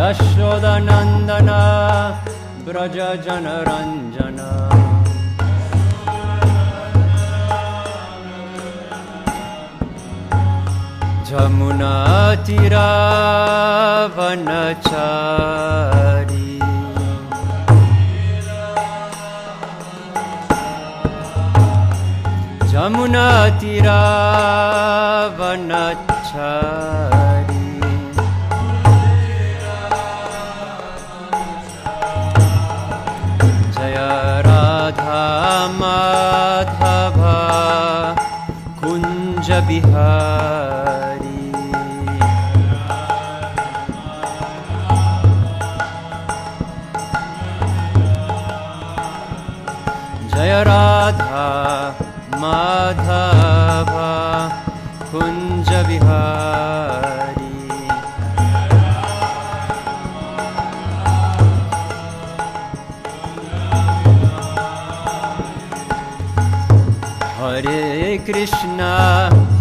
[0.00, 1.50] यशोदनन्दन
[2.66, 4.38] व्रज जनरञ्जन
[15.06, 16.46] जमुनातिरावनचारी
[26.16, 27.09] जमुनातिरावनचारी
[50.67, 51.45] राधा
[52.41, 53.91] माधव
[55.11, 57.49] कुञ्ज बिहारी
[67.39, 68.93] हरे कृष्णा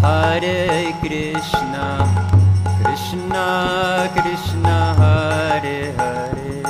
[0.04, 1.86] हरे कृष्णा
[2.80, 3.46] कृष्णा
[4.16, 6.62] कृष्णा हरे हरे।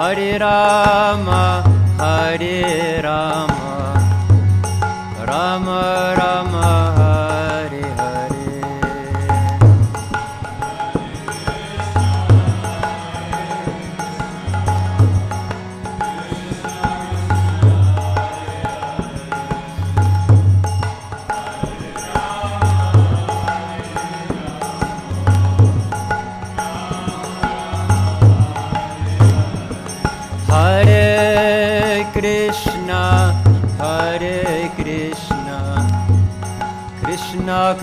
[0.00, 1.26] हरे Ram
[2.36, 3.45] Hare Rama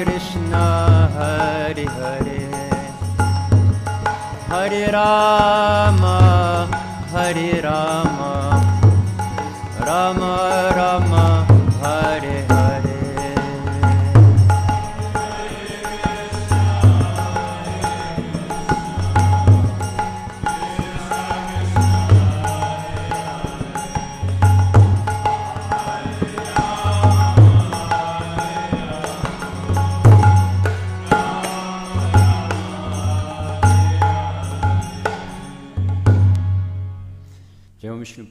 [0.03, 0.53] Krishna
[1.15, 2.39] Hare Hare.
[4.49, 6.01] हरे राम
[7.15, 8.12] हरे Ram.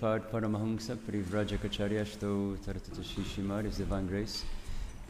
[0.02, 4.44] Jai Paramahamsa Shripad Kacharya Shto Taratata Shishimar His Divine Grace.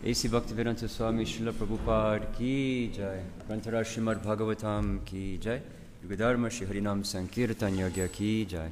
[0.05, 0.29] A.C.
[0.29, 3.21] Bhaktivedanta Swami Srila Prabhupada Ki Jai.
[3.49, 5.63] Grantara Srimad Bhagavatam Ki Jai.
[6.05, 8.69] Yugadharma Shri Harinam Sankirtan Yagya Ki Jai.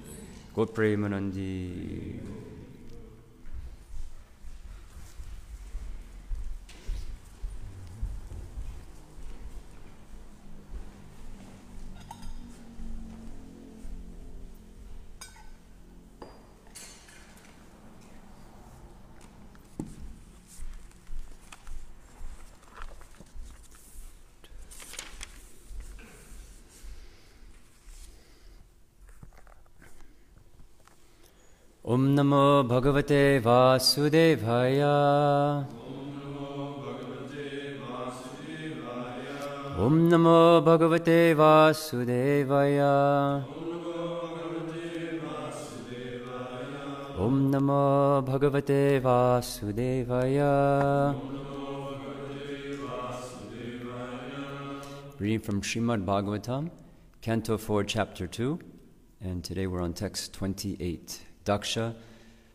[0.55, 0.75] God
[31.94, 34.82] ॐ नमो भगवते वासुदेवाय
[39.86, 40.38] ॐ नमो
[40.68, 42.80] भगवते वासुदेवाय
[47.26, 47.82] ॐ नमो
[48.32, 50.40] भगवते वासुदेवाय
[55.18, 56.70] Reading from Srimad Bhagavatam,
[57.22, 58.60] Canto 4, Chapter 2,
[59.22, 61.20] and today we're on text 28.
[61.51, 61.95] Daksha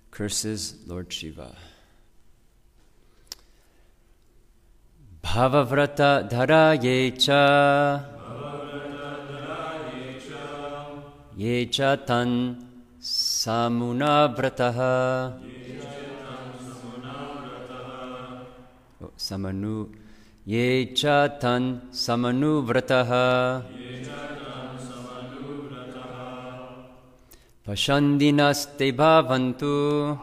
[0.09, 1.49] curses Lord Shiva.
[5.21, 7.41] Bhavavrata dhara yecha
[11.37, 12.29] yecha tan
[13.01, 15.33] samuna vrataha.
[19.03, 19.75] Oh, samanu.
[20.47, 22.51] Yecha tan samanu
[27.65, 30.19] vrataha Pashandinaste bhavantu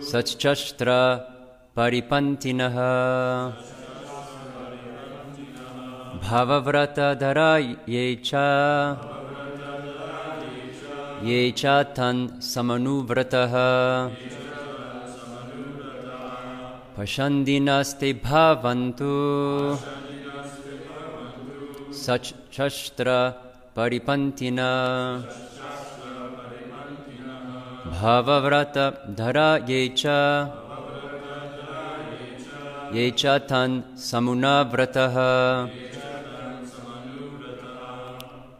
[0.00, 1.26] Satchastra
[1.76, 3.52] paripantinaha
[6.22, 8.98] Bhavavrata dhara yecha
[11.22, 14.10] Yecha tan samanuvrataha
[16.96, 19.78] Pashandinaste bhavantu
[21.90, 23.47] Satchastra
[23.78, 24.70] परिपन्थिना।
[27.86, 30.06] भावव्रतधरा ये च।
[32.94, 35.16] ये च तन् समुनाव्रतः।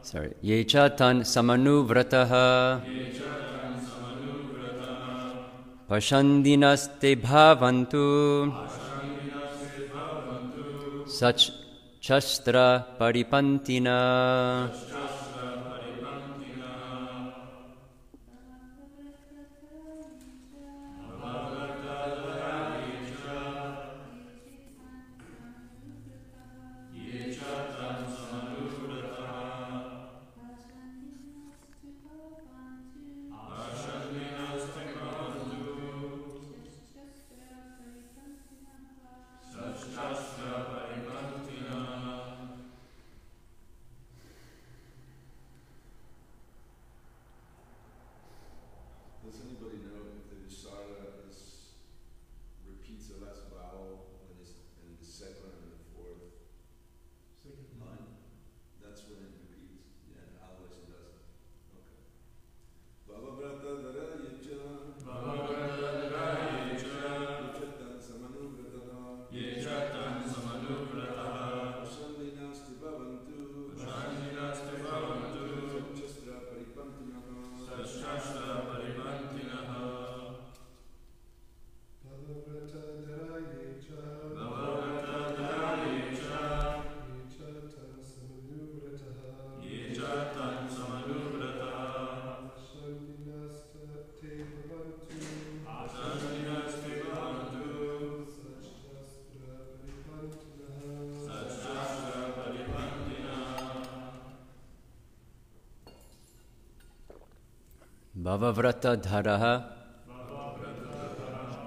[0.03, 2.31] Sorry, ये च तन् समनुव्रतः।
[5.89, 8.05] पशन्दिनस्ते भावन्तु।
[11.07, 11.51] सच
[12.03, 13.97] शस्त्र परिपन्थिना।
[108.29, 109.65] Bhavavrata dharaha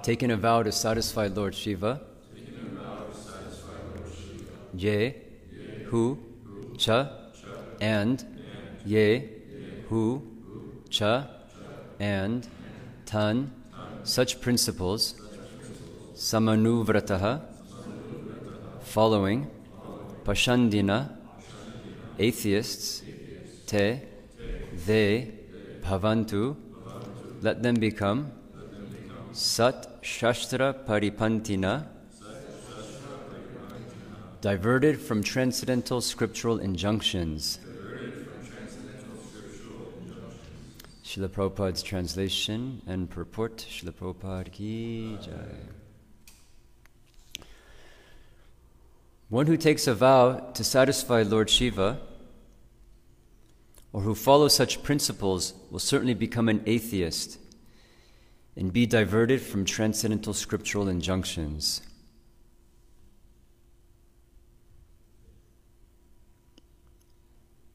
[0.01, 1.99] taken a vow to satisfy Lord Shiva.
[4.73, 5.13] Ye,
[5.87, 6.19] who,
[6.77, 7.09] cha,
[7.81, 8.23] and,
[8.85, 9.29] ye,
[9.89, 10.23] who,
[10.89, 11.27] cha,
[11.99, 12.47] and,
[13.05, 13.51] tan,
[14.03, 15.15] such principles,
[16.15, 17.41] samanuvrataha,
[18.83, 19.51] following,
[20.23, 21.11] pashandina,
[22.17, 23.03] atheists,
[23.67, 23.99] te,
[24.85, 25.42] they,
[25.83, 26.55] bhavantu,
[27.41, 28.31] let them become,
[29.33, 31.87] sat shastra paripantina,
[34.41, 37.59] diverted from transcendental scriptural injunctions.
[41.03, 45.83] Srila Prabhupada's translation and purport, Srila Prabhupada ki jai.
[49.29, 51.99] One who takes a vow to satisfy Lord Shiva
[53.93, 57.37] or who follows such principles will certainly become an atheist
[58.55, 61.81] and be diverted from transcendental scriptural injunctions.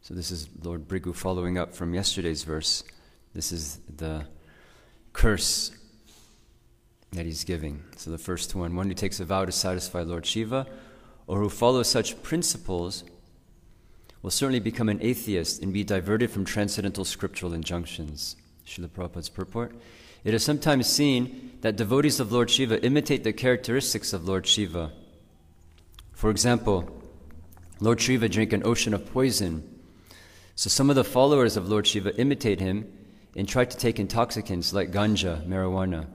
[0.03, 2.83] So, this is Lord Brigu following up from yesterday's verse.
[3.35, 4.25] This is the
[5.13, 5.71] curse
[7.13, 7.85] that he's giving.
[7.97, 10.67] So, the first one one who takes a vow to satisfy Lord Shiva
[11.27, 13.05] or who follows such principles
[14.23, 18.37] will certainly become an atheist and be diverted from transcendental scriptural injunctions.
[18.67, 19.75] Srila Prabhupada's purport.
[20.25, 24.93] It is sometimes seen that devotees of Lord Shiva imitate the characteristics of Lord Shiva.
[26.13, 26.91] For example,
[27.81, 29.63] Lord Shiva drank an ocean of poison.
[30.57, 32.93] So some of the followers of Lord Shiva imitate him
[33.37, 36.07] and try to take intoxicants like ganja, marijuana.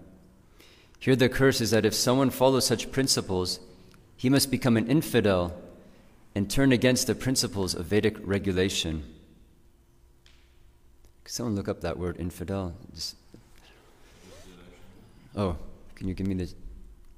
[1.00, 3.60] Here the curse is that if someone follows such principles,
[4.18, 5.58] he must become an infidel
[6.36, 9.04] and turn against the principles of Vedic regulation.
[11.24, 12.74] Could someone look up that word infidel?
[12.94, 13.16] Just...
[15.36, 15.58] Oh,
[15.96, 16.44] can you give me the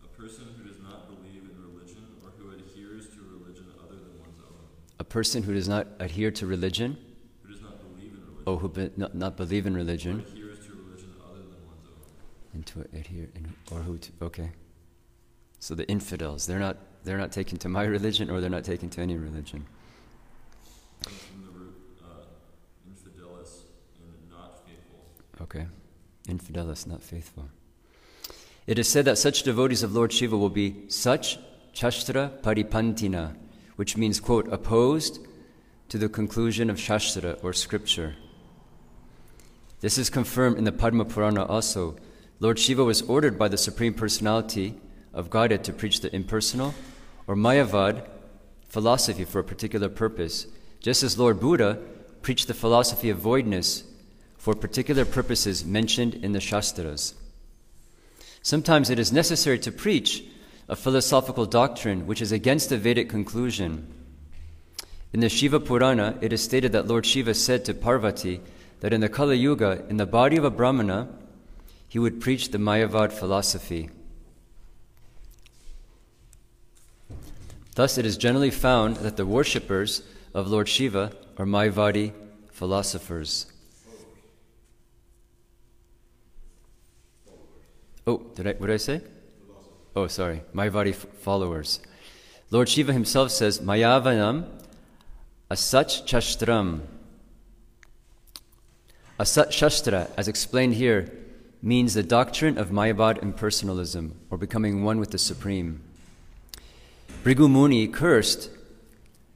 [0.04, 4.20] A person who does not believe in religion or who adheres to religion other than
[4.20, 4.56] one's own.
[5.00, 6.98] a person who does not adhere to religion?
[7.44, 10.20] Who does not believe in religion Oh, who be, not, not believe in or religion?
[10.20, 12.54] adheres to religion other than one's own.
[12.54, 13.98] And to adhere, in, or who?
[13.98, 14.52] To, okay.
[15.60, 18.90] So the infidels, they're not they're not taken to my religion, or they're not taken
[18.92, 19.66] to any religion.
[21.04, 23.62] Comes from the root uh, infidelis
[24.30, 25.06] not faithful.
[25.42, 25.68] Okay.
[26.28, 27.46] Infidelis, not faithful.
[28.68, 31.38] It is said that such devotees of Lord Shiva will be such
[31.72, 33.36] Shastra Paripantina,
[33.76, 35.20] which means, quote, opposed
[35.90, 38.16] to the conclusion of Shastra or scripture.
[39.82, 41.96] This is confirmed in the Padma Purana also.
[42.40, 44.76] Lord Shiva was ordered by the Supreme Personality
[45.14, 46.74] of Godhead to preach the impersonal
[47.28, 48.06] or Mayavad
[48.68, 50.48] philosophy for a particular purpose,
[50.80, 51.80] just as Lord Buddha
[52.22, 53.84] preached the philosophy of voidness
[54.38, 57.16] for particular purposes mentioned in the Shastras.
[58.42, 60.24] Sometimes it is necessary to preach
[60.68, 63.88] a philosophical doctrine which is against the Vedic conclusion.
[65.14, 68.42] In the Shiva Purana, it is stated that Lord Shiva said to Parvati
[68.82, 71.08] that in the Kali Yuga, in the body of a Brahmana,
[71.88, 73.90] he would preach the Mayavad philosophy.
[77.76, 80.02] Thus, it is generally found that the worshippers
[80.34, 82.14] of Lord Shiva are Mayavadi
[82.52, 83.46] philosophers.
[88.08, 89.02] Oh, did I, what did I say?
[89.96, 90.42] Oh, sorry.
[90.54, 91.82] Mayavadi followers.
[92.50, 94.48] Lord Shiva himself says, Mayavadam
[95.52, 96.82] asach chastram.
[99.20, 101.10] Asat Shastra, as explained here,
[101.62, 105.82] means the doctrine of Mayavad impersonalism, or becoming one with the Supreme.
[107.26, 108.52] Brigu Muni cursed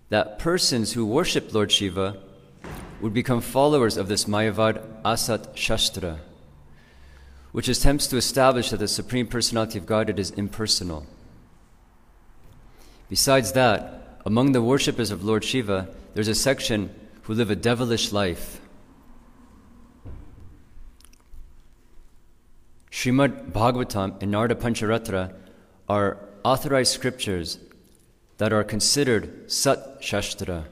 [0.09, 2.17] that persons who worship Lord Shiva
[3.01, 6.19] would become followers of this Mayavad Asat Shastra,
[7.51, 11.07] which attempts to establish that the Supreme Personality of Godhead is impersonal.
[13.09, 16.93] Besides that, among the worshippers of Lord Shiva, there's a section
[17.23, 18.61] who live a devilish life.
[22.91, 25.33] Srimad Bhagavatam and Narada Pancharatra
[25.87, 27.57] are authorized scriptures
[28.39, 30.65] that are considered Sat Shastra,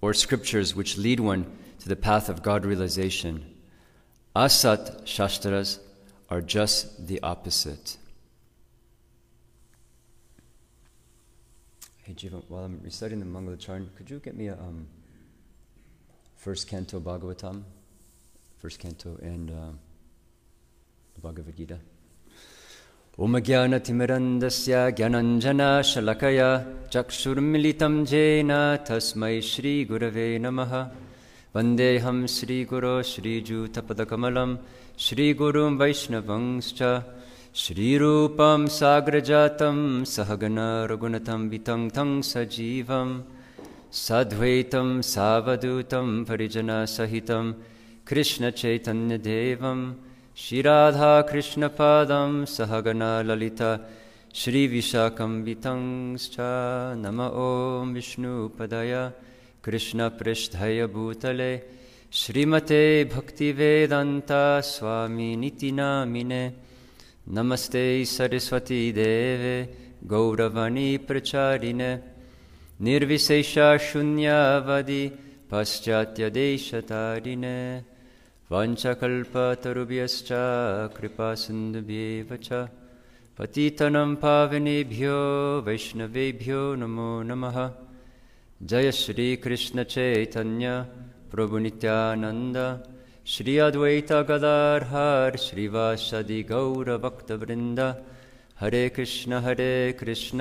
[0.00, 1.46] or scriptures which lead one
[1.78, 3.44] to the path of God realization.
[4.34, 5.78] Asat Shastras
[6.28, 7.96] are just the opposite.
[12.02, 14.88] Hey Jiva, while I'm reciting the Mangalacharan, could you get me a um,
[16.36, 17.62] first canto Bhagavatam?
[18.58, 19.72] First canto and uh,
[21.22, 21.78] Bhagavad Gita.
[23.24, 26.46] ॐ ज्ञानतिमिरन्दस्य ज्ञानञ्जनशलकया
[26.92, 28.52] चक्षुर्मिलितं येन
[28.88, 30.72] तस्मै श्रीगुरवे नमः।
[31.56, 34.50] वन्देऽहं श्रीगुरो श्रीजूतपदकमलं,
[34.98, 36.80] श्रीगुरुं वैष्णवंश्च,
[37.62, 39.78] श्रीरूपं साग्रजातं
[40.14, 40.58] सहगन
[40.90, 43.10] रघुनतं वितं तं सजीवं
[44.04, 47.52] सद्वैतं सावधूतं परिजनसहितं
[50.39, 53.71] कृष्णचैतन्यदेवं श्रीराधाकृष्णपादं सहगना ललिता
[54.39, 56.35] श्रीविशाखं वितंश्च
[57.03, 58.93] नम ॐ विष्णुपदय
[59.65, 61.51] कृष्णपृष्ठय भूतले
[62.21, 66.43] श्रीमते भक्तिवेदान्ता स्वामिनिति नामिने
[67.37, 69.57] नमस्ते सरस्वती देवे
[70.11, 71.91] गौरवाणी प्रचारिणे
[72.87, 73.93] निर्विशेषशून्यवदि
[75.51, 76.35] पाश्चात्यदेशतारिणे
[78.52, 80.28] वाञ्छकल्पतरुभ्यश्च
[80.96, 82.52] कृपासिन्धुभ्येव च।
[83.38, 85.18] पतितनं पावनेभ्यो
[85.66, 87.70] वैष्णवेभ्यो नमो नमः।
[88.62, 90.82] जय श्रीकृष्णचैतन्य
[91.30, 92.56] प्रभुनित्यानन्द
[93.26, 97.80] श्री अद्वैत गदार्हर श्रीवासदि गौरभक्तवृन्द।
[98.60, 100.40] हरे कृष्ण हरे कृष्ण।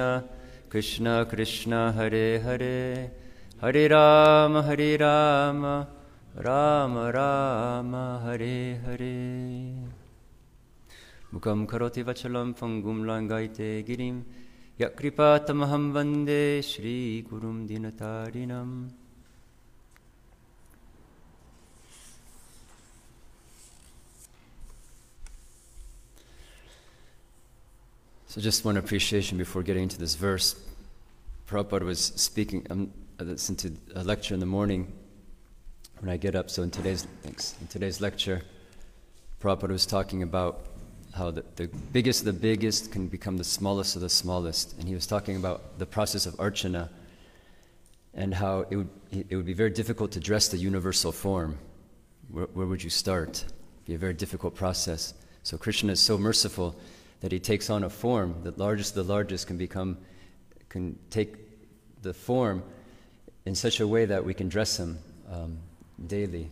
[0.71, 3.11] कृष्ण कृष्ण हरे हरे।
[3.61, 5.63] हरे राम हरे राम
[6.37, 9.17] राम राम हरे हरे।
[11.33, 14.23] मुखं करोति वचलं फङ्गुं लाङ्गायते गिरिं।
[14.81, 18.89] यकृपातमहं वन्दे श्रीगुरुं दिनतारिणम्।
[28.29, 30.55] So, just one appreciation before getting into this verse.
[31.49, 32.61] Prabhupada was speaking,
[33.19, 34.93] I listened to a lecture in the morning
[35.99, 36.49] when I get up.
[36.49, 38.41] So, in today's, thanks, in today's lecture,
[39.41, 40.65] Prabhupada was talking about
[41.13, 44.77] how the, the biggest of the biggest can become the smallest of the smallest.
[44.79, 46.89] And he was talking about the process of archana
[48.13, 51.57] and how it would, it would be very difficult to dress the universal form.
[52.29, 53.43] Where, where would you start?
[53.43, 55.13] It'd be a very difficult process.
[55.43, 56.75] So Krishna is so merciful
[57.21, 58.35] that he takes on a form.
[58.43, 59.97] The largest the largest can become,
[60.69, 61.35] can take
[62.01, 62.63] the form
[63.45, 64.99] in such a way that we can dress him
[65.31, 65.57] um,
[66.07, 66.51] daily.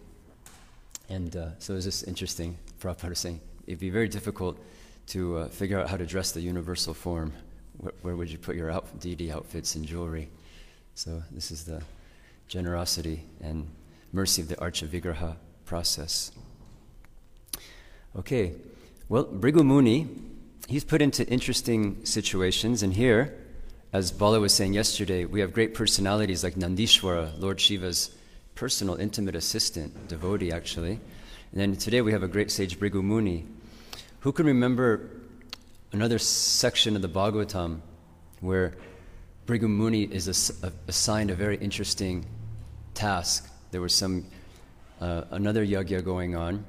[1.09, 2.57] And uh, so it's just interesting.
[2.79, 4.59] Prabhupada saying it'd be very difficult
[5.07, 7.31] to uh, figure out how to dress the universal form.
[7.77, 10.29] Where, where would you put your out- deity outfits and jewelry?
[10.95, 11.81] So this is the
[12.47, 13.67] generosity and
[14.11, 15.35] mercy of the Archa Vigraha
[15.65, 16.31] process.
[18.17, 18.53] Okay,
[19.09, 20.07] well, Brigu Muni,
[20.67, 23.35] he's put into interesting situations, and here,
[23.93, 28.09] as Bala was saying yesterday, we have great personalities like Nandishwara, Lord Shiva's
[28.57, 30.99] personal, intimate assistant, devotee actually.
[31.51, 33.45] And then today we have a great sage, Brigu Muni.
[34.21, 35.11] Who can remember
[35.91, 37.81] another section of the Bhagavatam
[38.41, 38.73] where
[39.45, 40.51] Brigu Muni is ass-
[40.87, 42.25] assigned a very interesting
[42.95, 43.47] task.
[43.69, 44.25] There was some
[44.99, 46.65] uh, another yagya going on,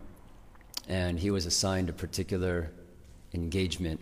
[0.89, 2.71] and he was assigned a particular
[3.33, 4.01] engagement.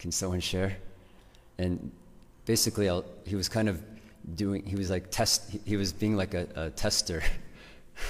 [0.00, 0.76] Can someone share?
[1.56, 1.92] And
[2.44, 3.80] basically, I'll, he was kind of
[4.34, 4.64] doing.
[4.64, 5.56] He was like test.
[5.64, 7.22] He, was being like a, a tester.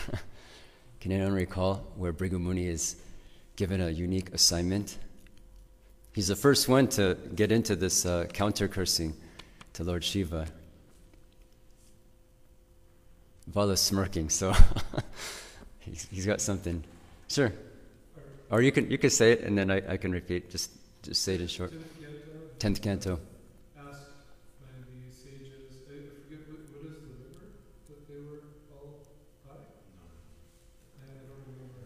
[1.01, 2.97] Can anyone recall where Brigu Muni is
[3.57, 4.99] given a unique assignment?
[6.13, 9.15] He's the first one to get into this uh, counter cursing
[9.75, 10.47] to Lord Shiva.
[13.47, 14.53] Vala's smirking, so
[15.81, 16.83] he's, he's got something.
[17.29, 17.53] Sure.
[18.51, 20.51] Or you can you can say it and then I, I can repeat.
[20.51, 20.71] Just
[21.03, 21.73] just say it in short.
[22.59, 23.91] Tenth Tenth canto, canto.
[23.91, 24.07] asked
[24.63, 27.53] by the sages, I forget what, what is the river
[27.91, 29.03] that they were all
[29.45, 29.59] by?
[31.03, 31.85] I don't remember.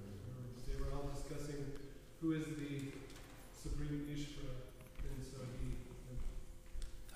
[0.69, 1.65] They were all discussing
[2.21, 2.93] who is the
[3.57, 4.63] supreme Ishvara,
[5.11, 5.75] and so he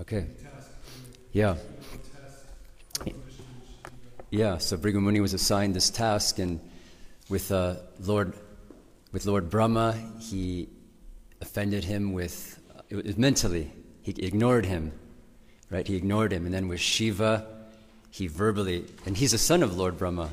[0.04, 0.26] Okay.
[1.32, 1.56] Yeah.
[4.30, 6.60] Yeah, so Brigu Muni was assigned this task, and
[7.30, 8.34] with uh, Lord,
[9.12, 10.68] with Lord Brahma, he
[11.40, 13.72] offended him with it mentally.
[14.02, 14.92] He ignored him,
[15.70, 15.88] right?
[15.88, 17.46] He ignored him, and then with Shiva,
[18.10, 20.28] he verbally, and he's a son of Lord Brahma,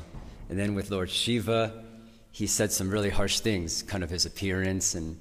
[0.50, 1.82] and then with Lord Shiva,
[2.30, 5.18] he said some really harsh things, kind of his appearance, and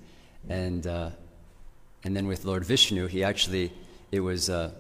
[0.50, 1.12] and uh,
[2.04, 3.72] and then with Lord Vishnu, he actually
[4.12, 4.50] it was.
[4.50, 4.72] Uh,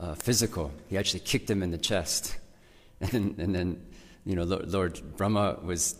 [0.00, 0.72] uh, physical.
[0.88, 2.36] He actually kicked him in the chest,
[3.00, 3.84] and and then
[4.24, 5.96] you know, Lord, Lord Brahma was,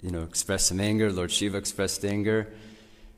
[0.00, 1.12] you know, expressed some anger.
[1.12, 2.52] Lord Shiva expressed anger,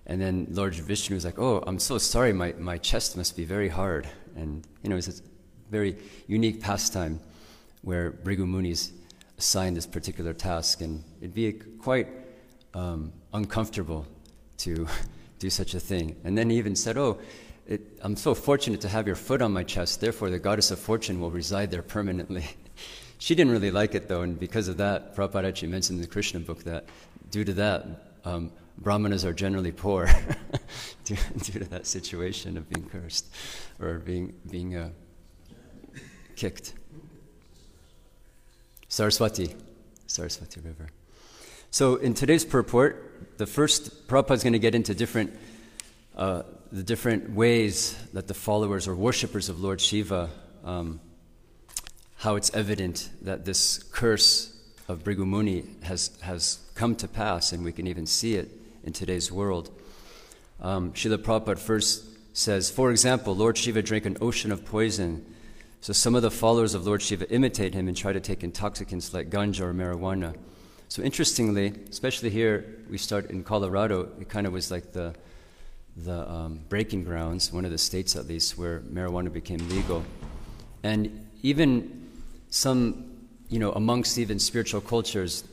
[0.06, 2.32] and then Lord Vishnu was like, "Oh, I'm so sorry.
[2.32, 5.22] My my chest must be very hard." And you know, it's a
[5.70, 7.20] very unique pastime
[7.82, 8.92] where Brigu Muni's
[9.38, 12.08] assigned this particular task, and it'd be quite
[12.74, 14.06] um, uncomfortable
[14.58, 14.86] to
[15.38, 16.16] do such a thing.
[16.24, 17.18] And then he even said, "Oh."
[17.68, 20.78] It, I'm so fortunate to have your foot on my chest, therefore, the goddess of
[20.78, 22.44] fortune will reside there permanently.
[23.18, 26.08] she didn't really like it, though, and because of that, Prabhupada actually mentioned in the
[26.08, 26.84] Krishna book that
[27.30, 27.86] due to that,
[28.24, 30.08] um, Brahmanas are generally poor
[31.04, 33.26] due, due, to that situation of being cursed
[33.80, 34.90] or being, being uh,
[36.36, 36.72] kicked.
[38.88, 39.56] Saraswati,
[40.06, 40.88] Saraswati River.
[41.72, 45.36] So, in today's purport, the first Prabhupada is going to get into different.
[46.16, 50.30] Uh, the different ways that the followers or worshippers of Lord Shiva,
[50.64, 51.00] um,
[52.16, 54.56] how it's evident that this curse
[54.88, 58.50] of Brigu Muni has, has come to pass, and we can even see it
[58.84, 59.70] in today's world.
[60.60, 62.04] Um, Srila Prabhupada first
[62.36, 65.24] says, for example, Lord Shiva drank an ocean of poison.
[65.80, 69.14] So some of the followers of Lord Shiva imitate him and try to take intoxicants
[69.14, 70.36] like ganja or marijuana.
[70.88, 75.14] So interestingly, especially here, we start in Colorado, it kind of was like the
[75.96, 80.04] the um, breaking grounds, one of the states at least, where marijuana became legal.
[80.82, 82.08] And even
[82.50, 83.04] some,
[83.48, 85.44] you know, amongst even spiritual cultures,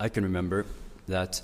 [0.00, 0.66] I can remember
[1.08, 1.42] that,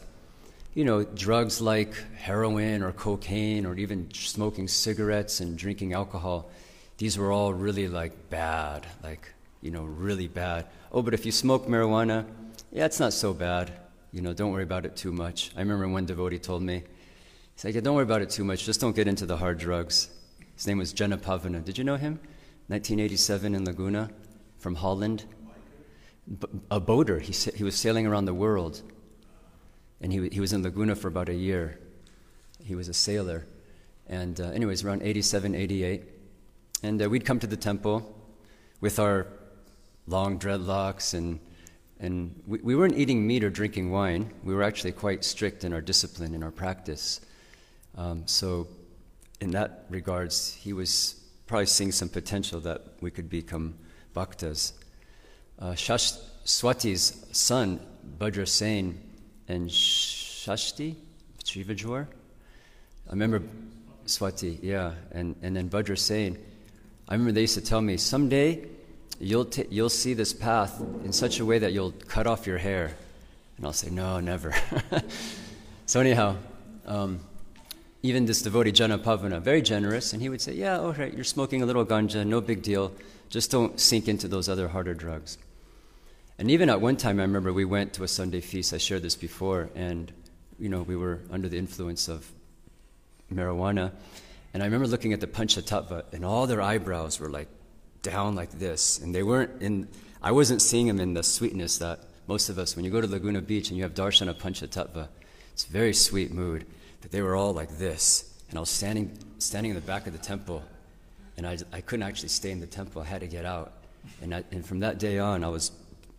[0.74, 6.50] you know, drugs like heroin or cocaine or even smoking cigarettes and drinking alcohol,
[6.98, 10.66] these were all really like bad, like, you know, really bad.
[10.92, 12.24] Oh, but if you smoke marijuana,
[12.70, 13.72] yeah, it's not so bad.
[14.12, 15.50] You know, don't worry about it too much.
[15.56, 16.84] I remember one devotee told me,
[17.54, 18.64] He's like, yeah, don't worry about it too much.
[18.64, 20.08] Just don't get into the hard drugs.
[20.56, 21.64] His name was Jana Pavana.
[21.64, 22.14] Did you know him?
[22.68, 24.10] 1987 in Laguna
[24.58, 25.24] from Holland.
[26.38, 27.18] B- a boater.
[27.18, 28.82] He, sa- he was sailing around the world.
[30.00, 31.78] and he, he was in Laguna for about a year.
[32.64, 33.46] He was a sailor.
[34.06, 36.02] And, uh, anyways, around 87, 88.
[36.82, 38.14] And uh, we'd come to the temple
[38.80, 39.26] with our
[40.06, 41.38] long dreadlocks, and,
[42.00, 44.32] and we, we weren't eating meat or drinking wine.
[44.42, 47.20] We were actually quite strict in our discipline, in our practice.
[47.96, 48.68] Um, so,
[49.40, 53.74] in that regards, he was probably seeing some potential that we could become
[54.14, 54.72] bhaktas.
[55.58, 57.80] Uh, Shash, Swati's son,
[58.18, 58.98] Bhadra Sen,
[59.48, 60.94] and Shashti,
[61.44, 62.06] Trivajor.
[63.06, 63.42] I remember
[64.06, 66.38] Swati, yeah, and, and then Bhadra Sen.
[67.08, 68.66] I remember they used to tell me, someday
[69.20, 72.58] you'll, t- you'll see this path in such a way that you'll cut off your
[72.58, 72.92] hair.
[73.56, 74.54] And I'll say, no, never.
[75.86, 76.36] so, anyhow,
[76.86, 77.20] um,
[78.02, 81.24] even this devotee, Jana Pavana, very generous, and he would say, Yeah, all right, you're
[81.24, 82.92] smoking a little ganja, no big deal.
[83.28, 85.38] Just don't sink into those other harder drugs.
[86.38, 89.02] And even at one time, I remember we went to a Sunday feast, I shared
[89.02, 90.12] this before, and,
[90.58, 92.30] you know, we were under the influence of
[93.32, 93.92] marijuana.
[94.52, 97.48] And I remember looking at the Panchatattva, and all their eyebrows were like
[98.02, 98.98] down like this.
[98.98, 99.88] And they weren't in,
[100.20, 103.06] I wasn't seeing them in the sweetness that most of us, when you go to
[103.06, 105.08] Laguna Beach and you have darshan Darshana Panchatattva,
[105.52, 106.66] it's a very sweet mood
[107.10, 108.32] they were all like this.
[108.48, 110.62] And I was standing, standing in the back of the temple,
[111.36, 113.02] and I, I couldn't actually stay in the temple.
[113.02, 113.72] I had to get out.
[114.20, 115.72] And, I, and from that day on, I was,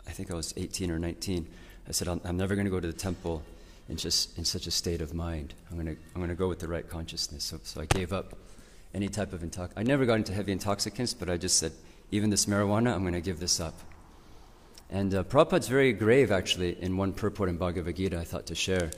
[0.07, 1.47] I think I was 18 or 19.
[1.87, 3.43] I said, I'm, never going to go to the temple
[3.89, 5.53] in just in such a state of mind.
[5.69, 7.43] I'm going to I'm to go with the right consciousness.
[7.43, 8.35] So, so I gave up
[8.93, 9.71] any type of intox.
[9.75, 11.73] I never got into heavy intoxicants, but I just said,
[12.11, 13.73] even this marijuana, I'm going to give this up.
[14.89, 18.55] And uh, Prabhupada's very grave, actually, in one purport in Bhagavad Gita I thought to
[18.55, 18.91] share.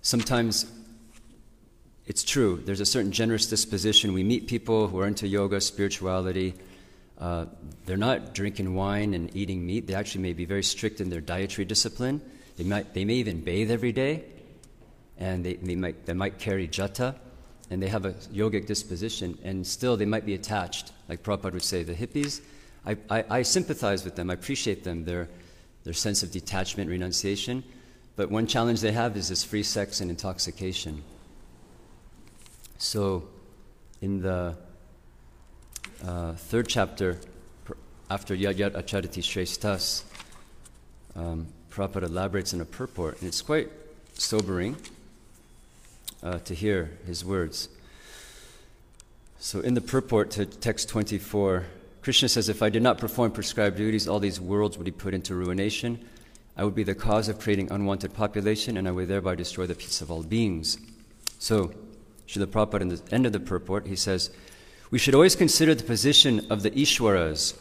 [0.00, 0.66] Sometimes
[2.06, 2.62] it's true.
[2.64, 4.12] There's a certain generous disposition.
[4.12, 6.54] We meet people who are into yoga, spirituality.
[7.18, 7.46] Uh,
[7.84, 9.86] they're not drinking wine and eating meat.
[9.86, 12.20] They actually may be very strict in their dietary discipline.
[12.56, 14.24] They, might, they may even bathe every day,
[15.18, 17.16] and they, they, might, they might carry jata,
[17.70, 20.92] and they have a yogic disposition, and still they might be attached.
[21.08, 22.40] Like Prabhupada would say, the hippies,
[22.86, 25.28] I, I, I sympathize with them, I appreciate them, their,
[25.82, 27.64] their sense of detachment, renunciation.
[28.14, 31.02] But one challenge they have is this free sex and intoxication.
[32.78, 33.28] So,
[34.02, 34.54] in the
[36.06, 37.18] uh, third chapter,
[38.10, 40.02] after Yad Acharati Shreshtas,
[41.14, 43.70] um, Prabhupada elaborates in a purport, and it's quite
[44.12, 44.76] sobering
[46.22, 47.70] uh, to hear his words.
[49.38, 51.64] So, in the purport to text 24,
[52.02, 55.14] Krishna says, If I did not perform prescribed duties, all these worlds would be put
[55.14, 56.06] into ruination.
[56.58, 59.74] I would be the cause of creating unwanted population, and I would thereby destroy the
[59.74, 60.78] peace of all beings.
[61.38, 61.72] So,
[62.26, 64.30] Srila Prabhupada, in the end of the purport, he says,
[64.90, 67.54] we should always consider the position of the Ishwaras.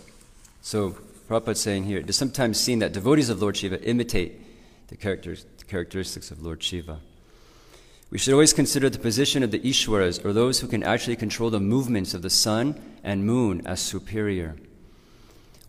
[0.61, 0.97] So,
[1.27, 4.41] Prabhupada saying here, it is sometimes seen that devotees of Lord Shiva imitate
[4.87, 6.99] the, characters, the characteristics of Lord Shiva.
[8.11, 11.49] We should always consider the position of the Ishwaras, or those who can actually control
[11.49, 14.55] the movements of the sun and moon, as superior.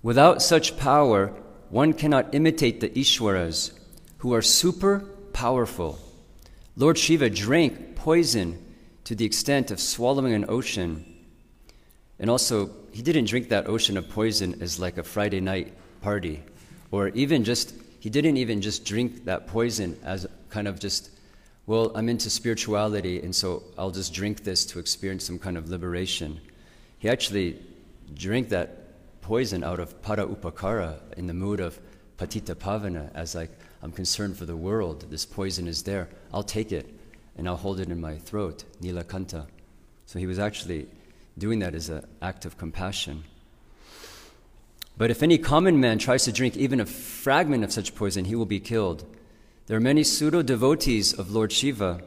[0.03, 1.33] Without such power,
[1.71, 3.73] one cannot imitate the Ishwaras,
[4.19, 5.01] who are super
[5.33, 5.99] powerful.
[6.77, 8.63] Lord Shiva drank poison
[9.07, 11.05] to the extent of swallowing an ocean.
[12.19, 16.43] And also, he didn't drink that ocean of poison as like a Friday night party,
[16.91, 21.11] or even just, he didn't even just drink that poison as kind of just,
[21.67, 25.71] well, I'm into spirituality, and so I'll just drink this to experience some kind of
[25.71, 26.41] liberation.
[26.99, 27.63] He actually
[28.13, 31.79] drank that poison out of para upakara in the mood of
[32.19, 33.51] patita pavana, as like,
[33.85, 35.09] I'm concerned for the world.
[35.11, 36.09] This poison is there.
[36.33, 36.96] I'll take it
[37.37, 39.47] and I'll hold it in my throat, Nilakanta.
[40.07, 40.89] So he was actually
[41.37, 43.25] doing that as an act of compassion.
[44.97, 48.35] But if any common man tries to drink even a fragment of such poison, he
[48.35, 49.05] will be killed.
[49.67, 52.01] There are many pseudo devotees of Lord Shiva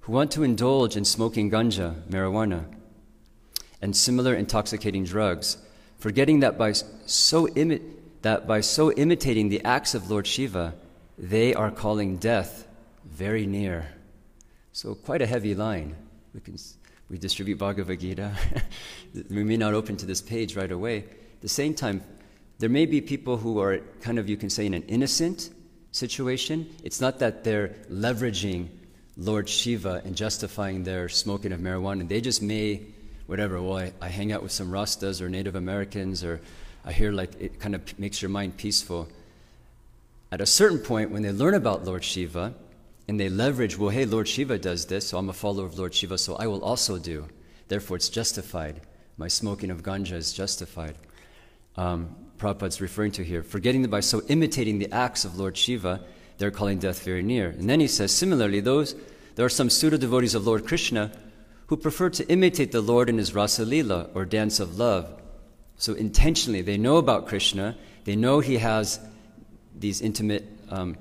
[0.00, 2.64] who want to indulge in smoking ganja, marijuana,
[3.82, 5.58] and similar intoxicating drugs,
[5.98, 7.82] forgetting that by so, imi-
[8.22, 10.74] that by so imitating the acts of Lord Shiva,
[11.18, 12.66] they are calling death
[13.04, 13.88] very near.
[14.74, 15.94] So, quite a heavy line.
[16.34, 16.56] We, can,
[17.08, 18.32] we distribute Bhagavad Gita.
[19.30, 20.98] we may not open to this page right away.
[20.98, 22.02] At the same time,
[22.58, 25.50] there may be people who are kind of, you can say, in an innocent
[25.92, 26.74] situation.
[26.82, 28.66] It's not that they're leveraging
[29.16, 32.08] Lord Shiva and justifying their smoking of marijuana.
[32.08, 32.82] They just may,
[33.26, 36.40] whatever, well, I, I hang out with some Rastas or Native Americans, or
[36.84, 39.06] I hear like it kind of makes your mind peaceful.
[40.32, 42.54] At a certain point, when they learn about Lord Shiva,
[43.06, 45.94] and they leverage, well, hey, Lord Shiva does this, so I'm a follower of Lord
[45.94, 47.26] Shiva, so I will also do.
[47.68, 48.80] Therefore, it's justified.
[49.16, 50.96] My smoking of ganja is justified.
[51.76, 56.00] Um, Prabhupada's referring to here, forgetting that by so imitating the acts of Lord Shiva,
[56.38, 57.50] they're calling death very near.
[57.50, 58.94] And then he says, similarly, those
[59.36, 61.10] there are some pseudo devotees of Lord Krishna
[61.66, 65.20] who prefer to imitate the Lord in his rasa lila or dance of love.
[65.76, 69.00] So intentionally, they know about Krishna, they know he has
[69.74, 70.96] these intimate um,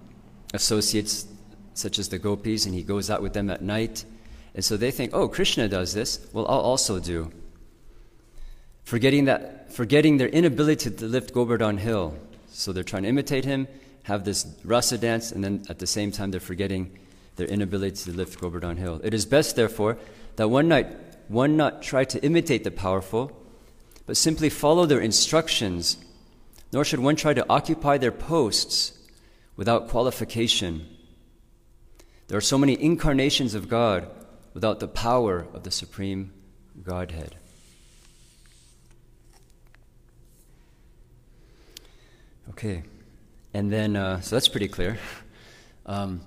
[0.53, 1.25] associates
[1.73, 4.05] such as the gopis, and he goes out with them at night.
[4.55, 7.31] And so they think, oh, Krishna does this, well, I'll also do.
[8.83, 12.15] Forgetting, that, forgetting their inability to lift Govardhan Hill.
[12.49, 13.67] So they're trying to imitate him,
[14.03, 16.97] have this rasa dance, and then at the same time they're forgetting
[17.35, 19.01] their inability to lift Govardhan Hill.
[19.03, 19.97] It is best, therefore,
[20.35, 20.87] that one, night,
[21.29, 23.31] one not try to imitate the powerful,
[24.05, 25.97] but simply follow their instructions,
[26.71, 28.93] nor should one try to occupy their posts
[29.55, 30.87] without qualification.
[32.27, 34.07] There are so many incarnations of God
[34.53, 36.31] without the power of the Supreme
[36.83, 37.35] Godhead.
[42.51, 42.83] Okay,
[43.53, 44.97] and then, uh, so that's pretty clear.
[45.85, 46.21] Um,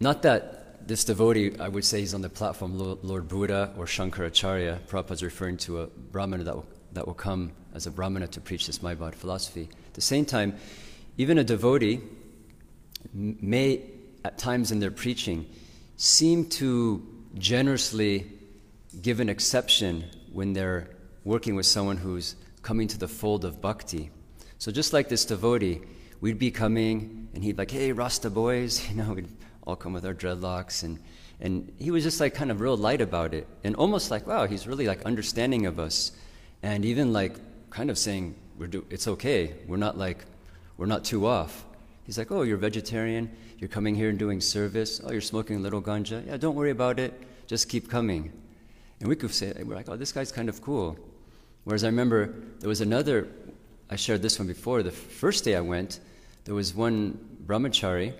[0.00, 4.80] not that this devotee, I would say he's on the platform Lord Buddha or Shankaracharya.
[4.80, 8.66] Prabhupada's referring to a Brahmana that will, that will come as a Brahmana to preach
[8.66, 9.68] this Mayavad philosophy.
[9.88, 10.56] At the same time,
[11.16, 12.00] even a devotee
[13.12, 13.82] may,
[14.24, 15.46] at times in their preaching,
[15.96, 18.30] seem to generously
[19.00, 20.88] give an exception when they're
[21.24, 24.10] working with someone who's coming to the fold of bhakti.
[24.58, 25.80] So just like this devotee,
[26.20, 29.28] we'd be coming and he'd like, hey, Rasta boys, you know, we'd
[29.66, 30.98] all come with our dreadlocks and
[31.40, 34.46] and he was just like kind of real light about it and almost like, wow,
[34.46, 36.12] he's really like understanding of us
[36.62, 37.36] and even like
[37.70, 39.54] kind of saying, we're do- it's okay.
[39.66, 40.24] We're not like,
[40.76, 41.64] we're not too off.
[42.04, 43.30] He's like, oh, you're vegetarian.
[43.58, 45.00] You're coming here and doing service.
[45.04, 46.26] Oh, you're smoking a little ganja.
[46.26, 47.14] Yeah, don't worry about it.
[47.46, 48.32] Just keep coming.
[49.00, 50.98] And we could say, we're like, oh, this guy's kind of cool.
[51.64, 53.28] Whereas I remember there was another,
[53.90, 54.82] I shared this one before.
[54.82, 56.00] The first day I went,
[56.44, 58.14] there was one brahmachari.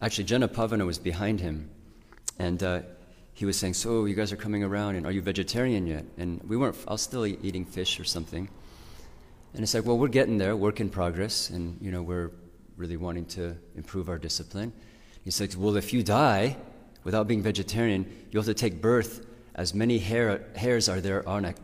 [0.00, 1.70] Actually, Janapavana was behind him.
[2.38, 2.80] And uh,
[3.34, 6.04] he was saying, So, you guys are coming around, and are you vegetarian yet?
[6.16, 8.48] And we weren't, I was still eating fish or something.
[9.52, 12.30] And it's like, Well, we're getting there, work in progress, and, you know, we're
[12.76, 14.72] really wanting to improve our discipline.
[15.24, 16.56] He says, Well, if you die
[17.04, 21.44] without being vegetarian, you have to take birth as many hair, hairs are there on
[21.44, 21.54] a,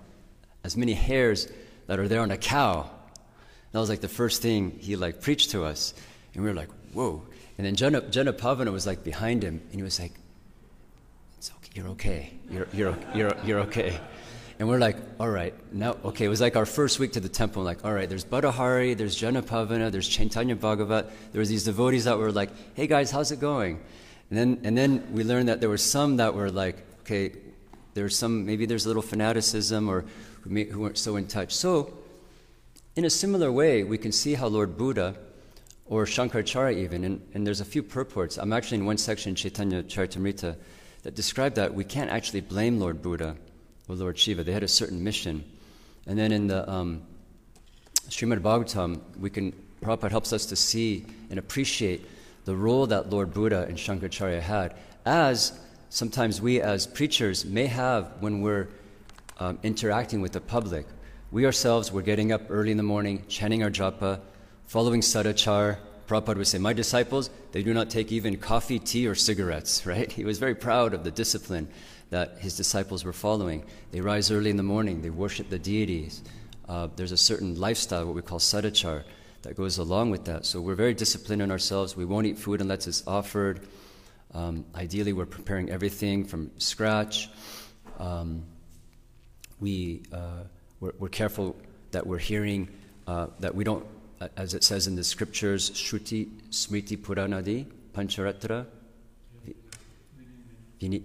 [0.64, 1.48] as many hairs
[1.86, 2.88] that are there on a cow.
[3.72, 5.94] That was like the first thing he like preached to us.
[6.34, 7.22] And we were like, whoa.
[7.58, 10.12] And then Jana, Jana Pavana was like behind him, and he was like,
[11.36, 12.32] it's okay, you're okay.
[12.50, 13.98] You're, you're, you're, you're okay.
[14.60, 17.30] And we're like, all right, now, okay, it was like our first week to the
[17.30, 17.62] temple.
[17.62, 21.10] Like, all right, there's Bhattahari, there's Janapavana, there's Chaitanya Bhagavat.
[21.32, 23.80] There was these devotees that were like, hey guys, how's it going?
[24.28, 27.32] And then, and then we learned that there were some that were like, okay,
[27.94, 30.04] there's some, maybe there's a little fanaticism or
[30.42, 31.54] who, may, who weren't so in touch.
[31.54, 31.94] So,
[32.96, 35.16] in a similar way, we can see how Lord Buddha,
[35.86, 38.36] or Shankaracharya even, and, and there's a few purports.
[38.36, 40.54] I'm actually in one section, Chaitanya Charitamrita,
[41.04, 43.36] that describe that we can't actually blame Lord Buddha
[43.90, 44.44] or Lord Shiva.
[44.44, 45.44] They had a certain mission.
[46.06, 47.02] And then in the um,
[48.08, 52.06] Srimad Bhagavatam, we can, Prabhupada helps us to see and appreciate
[52.44, 58.12] the role that Lord Buddha and Shankaracharya had, as sometimes we as preachers may have
[58.20, 58.68] when we're
[59.38, 60.86] um, interacting with the public.
[61.32, 64.20] We ourselves were getting up early in the morning, chanting our japa,
[64.66, 65.78] following sadachar.
[66.06, 70.10] Prabhupada would say, My disciples, they do not take even coffee, tea, or cigarettes, right?
[70.10, 71.68] He was very proud of the discipline
[72.10, 73.64] that his disciples were following.
[73.92, 76.22] They rise early in the morning, they worship the deities.
[76.68, 79.02] Uh, there's a certain lifestyle, what we call sadachar,
[79.42, 80.46] that goes along with that.
[80.46, 81.96] So we're very disciplined in ourselves.
[81.96, 83.66] We won't eat food unless it's offered.
[84.34, 87.28] Um, ideally, we're preparing everything from scratch.
[87.98, 88.44] Um,
[89.58, 90.44] we, uh,
[90.78, 91.56] we're, we're, careful
[91.90, 92.68] that we're hearing,
[93.06, 93.84] uh, that we don't,
[94.36, 98.66] as it says in the scriptures, Shruti, Smriti, Puranadi, Pancharatra,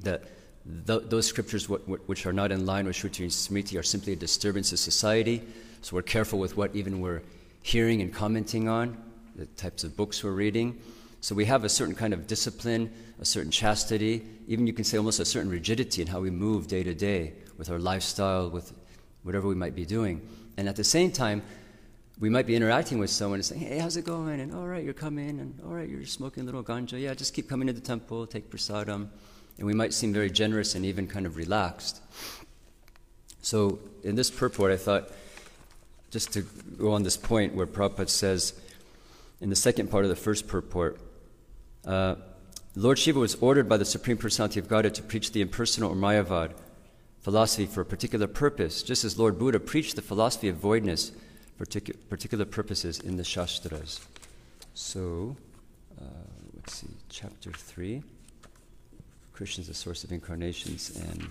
[0.03, 0.23] that
[0.65, 4.71] those scriptures which are not in line with Shruti and Smriti are simply a disturbance
[4.71, 5.43] to society.
[5.81, 7.21] So we're careful with what even we're
[7.61, 8.97] hearing and commenting on,
[9.35, 10.79] the types of books we're reading.
[11.21, 14.97] So we have a certain kind of discipline, a certain chastity, even you can say
[14.97, 18.73] almost a certain rigidity in how we move day to day with our lifestyle, with
[19.23, 20.21] whatever we might be doing.
[20.57, 21.41] And at the same time,
[22.19, 24.39] we might be interacting with someone and saying, hey, how's it going?
[24.39, 26.99] And all right, you're coming, and all right, you're smoking a little ganja.
[26.99, 29.09] Yeah, just keep coming to the temple, take prasadam.
[29.57, 32.01] And we might seem very generous and even kind of relaxed.
[33.41, 35.11] So in this purport, I thought,
[36.11, 36.41] just to
[36.77, 38.59] go on this point where Prabhupada says,
[39.39, 40.99] in the second part of the first purport,
[41.85, 42.15] uh,
[42.75, 45.95] Lord Shiva was ordered by the Supreme Personality of Godhead to preach the impersonal or
[45.95, 46.51] Mayavad
[47.21, 51.11] philosophy for a particular purpose, just as Lord Buddha preached the philosophy of voidness
[51.57, 51.65] for
[52.09, 53.99] particular purposes in the Shastras.
[54.73, 55.35] So,
[55.99, 56.05] uh,
[56.55, 58.03] let's see, chapter 3
[59.35, 61.27] Krishna is the source of incarnations, and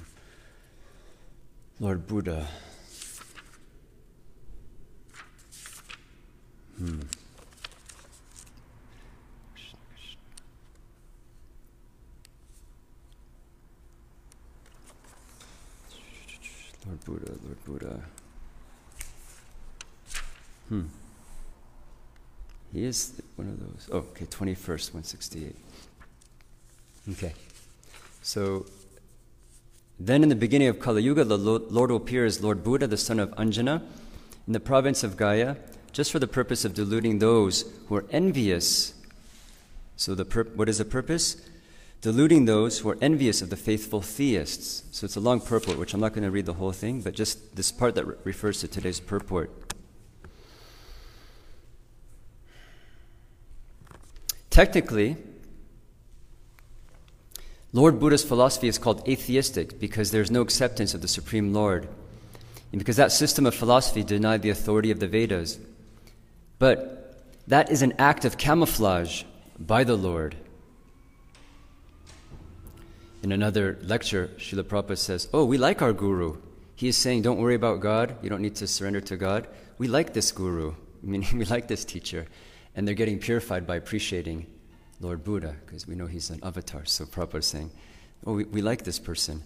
[1.80, 2.46] Lord Buddha.
[6.76, 7.00] Hmm.
[16.86, 18.00] Lord Buddha, Lord Buddha.
[20.68, 20.82] Hmm.
[22.70, 23.88] He is one of those.
[23.90, 25.56] Oh, okay, 21st, 168.
[27.12, 27.32] Okay.
[28.24, 28.64] So,
[30.00, 32.96] then in the beginning of Kali Yuga, the Lord will appear as Lord Buddha, the
[32.96, 33.82] son of Anjana,
[34.46, 35.58] in the province of Gaya,
[35.92, 38.94] just for the purpose of deluding those who are envious.
[39.96, 41.36] So, the pur- what is the purpose?
[42.00, 44.84] Deluding those who are envious of the faithful theists.
[44.90, 47.12] So, it's a long purport, which I'm not going to read the whole thing, but
[47.12, 49.50] just this part that re- refers to today's purport.
[54.48, 55.18] Technically,
[57.74, 61.88] Lord Buddha's philosophy is called atheistic because there's no acceptance of the Supreme Lord,
[62.70, 65.58] and because that system of philosophy denied the authority of the Vedas.
[66.60, 69.24] But that is an act of camouflage
[69.58, 70.36] by the Lord.
[73.24, 76.36] In another lecture, Srila Prabhupada says, Oh, we like our guru.
[76.76, 78.16] He is saying, Don't worry about God.
[78.22, 79.48] You don't need to surrender to God.
[79.78, 82.26] We like this guru, meaning we like this teacher.
[82.76, 84.46] And they're getting purified by appreciating
[85.00, 86.84] Lord Buddha, because we know he's an avatar.
[86.84, 87.70] So Prabhupada saying,
[88.26, 89.42] Oh, we, we like this person.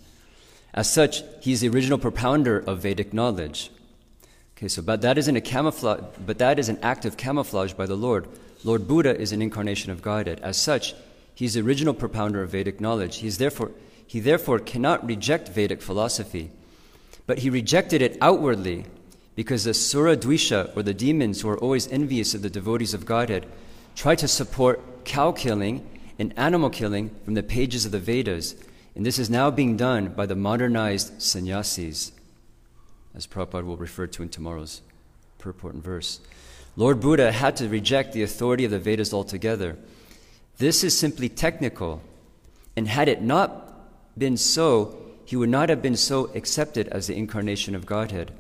[0.73, 3.71] As such, he's the original propounder of Vedic knowledge.
[4.57, 7.87] Okay, so but that isn't a camouflage, but that is an act of camouflage by
[7.87, 8.29] the Lord.
[8.65, 10.41] Lord Buddha is an incarnation of Godhead.
[10.41, 10.95] As such,
[11.35, 13.19] he's the original propounder of Vedic knowledge.
[13.19, 13.71] He's therefore,
[14.07, 16.51] he therefore cannot reject Vedic philosophy.
[17.27, 18.87] But he rejected it outwardly
[19.37, 23.07] because the Sura Dvisha, or the demons who are always envious of the devotees of
[23.07, 23.47] Godhead,
[23.99, 25.85] try to support cow killing
[26.21, 28.55] and animal killing from the pages of the Vedas.
[28.95, 32.13] And this is now being done by the modernized sannyasis,
[33.13, 34.83] as Prabhupada will refer to in tomorrow's
[35.39, 36.21] purport and verse.
[36.77, 39.77] Lord Buddha had to reject the authority of the Vedas altogether.
[40.59, 42.01] This is simply technical,
[42.77, 47.17] and had it not been so, he would not have been so accepted as the
[47.17, 48.31] incarnation of Godhead,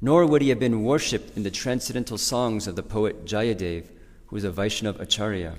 [0.00, 3.86] nor would he have been worshipped in the transcendental songs of the poet Jayadev,
[4.32, 5.56] who was a Vaishnava Acharya.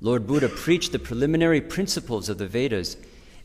[0.00, 2.96] Lord Buddha preached the preliminary principles of the Vedas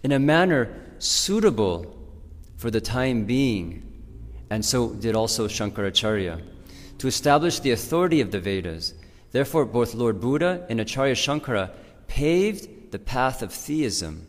[0.02, 1.96] in a manner suitable
[2.58, 3.84] for the time being,
[4.50, 6.42] and so did also Shankaracharya,
[6.98, 8.96] to establish the authority of the Vedas.
[9.32, 11.70] Therefore, both Lord Buddha and Acharya Shankara
[12.08, 14.28] paved the path of theism.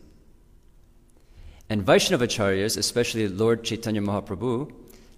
[1.67, 4.71] And Vaishnavacharyas, especially Lord Chaitanya Mahaprabhu,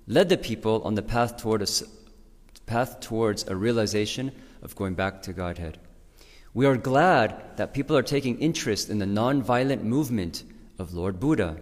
[0.07, 1.67] led the people on the path, toward a,
[2.67, 5.77] path towards a realization of going back to Godhead.
[6.53, 10.43] We are glad that people are taking interest in the nonviolent movement
[10.79, 11.57] of Lord Buddha,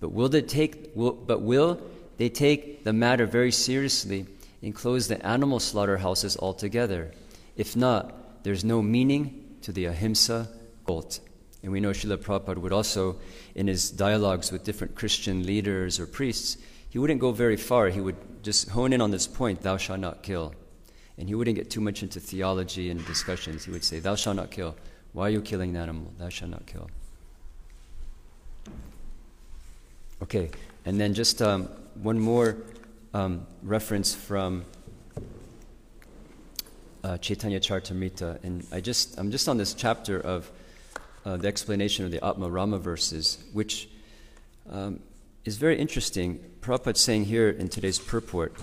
[0.00, 1.80] but will they take, will, but will
[2.18, 4.26] they take the matter very seriously
[4.62, 7.12] and close the animal slaughterhouses altogether?
[7.56, 10.48] If not, there's no meaning to the ahimsa
[10.86, 11.20] cult.
[11.62, 13.16] And we know Srila Prabhupada would also,
[13.54, 16.58] in his dialogues with different Christian leaders or priests,
[16.90, 17.88] he wouldn't go very far.
[17.88, 20.54] He would just hone in on this point, thou shalt not kill.
[21.18, 23.64] And he wouldn't get too much into theology and discussions.
[23.64, 24.76] He would say, Thou shalt not kill.
[25.12, 26.12] Why are you killing the animal?
[26.18, 26.88] Thou shalt not kill.
[30.22, 30.50] Okay,
[30.84, 31.68] and then just um,
[32.02, 32.56] one more
[33.14, 34.64] um, reference from
[37.04, 38.42] uh, Chaitanya Charitamrita.
[38.44, 40.50] And I just, I'm just on this chapter of
[41.24, 43.88] uh, the explanation of the Atma Rama verses, which
[44.70, 45.00] um,
[45.44, 46.40] is very interesting.
[46.60, 48.54] Prabhupada's saying here in today's purport,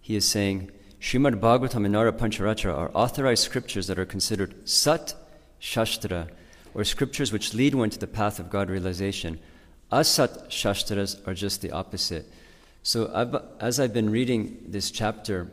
[0.00, 0.70] he is saying,
[1.02, 5.14] Srimad Bhagavatam and Nara Pancharatra are authorized scriptures that are considered Sat
[5.58, 6.28] Shastra,
[6.74, 9.40] or scriptures which lead one to the path of God realization.
[9.90, 12.32] Asat Shastras are just the opposite.
[12.84, 15.50] So, I've, as I've been reading this chapter,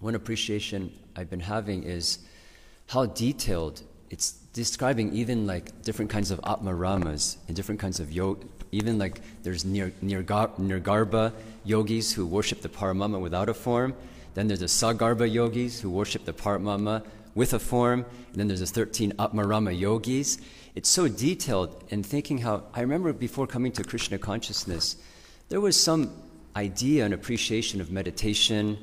[0.00, 2.18] one appreciation I've been having is
[2.88, 8.46] how detailed it's describing even like different kinds of atmaramas and different kinds of yoga.
[8.72, 11.32] Even like there's nir, nirgar, nirgarbha
[11.64, 13.94] yogis who worship the Paramatma without a form.
[14.34, 17.04] Then there's the sagarbha yogis who worship the Paramatma
[17.34, 18.04] with a form.
[18.32, 20.38] And then there's the 13 atmarama yogis.
[20.74, 24.96] It's so detailed and thinking how I remember before coming to Krishna consciousness,
[25.48, 26.12] there was some
[26.56, 28.78] idea and appreciation of meditation,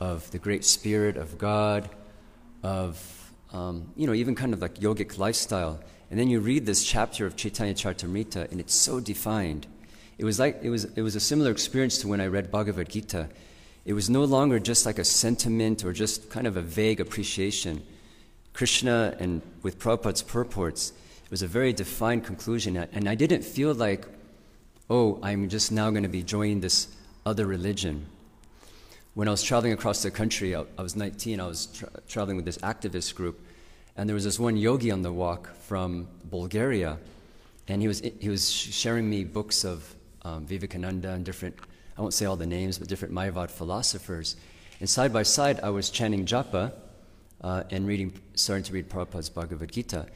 [0.00, 1.88] of the great spirit of God,
[2.62, 5.80] of um, you know even kind of like yogic lifestyle.
[6.10, 9.66] And then you read this chapter of Chaitanya Charitamrita, and it's so defined.
[10.18, 12.90] It was like it was it was a similar experience to when I read Bhagavad
[12.90, 13.28] Gita.
[13.84, 17.82] It was no longer just like a sentiment or just kind of a vague appreciation.
[18.52, 20.92] Krishna and with Prabhupada's purports,
[21.24, 22.76] it was a very defined conclusion.
[22.76, 24.06] And I didn't feel like,
[24.88, 26.88] oh, I'm just now going to be joining this
[27.26, 28.06] other religion.
[29.14, 32.44] When I was traveling across the country, I, was 19, I was tra- traveling with
[32.44, 33.40] this activist group,
[33.96, 36.98] and there was this one yogi on the walk from Bulgaria,
[37.68, 41.56] and he was, he was sharing me books of um, Vivekananda and different,
[41.96, 44.36] I won't say all the names, but different Mayavad philosophers.
[44.80, 46.72] And side by side, I was chanting japa
[47.40, 50.06] uh, and reading, starting to read Prabhupada's Bhagavad Gita.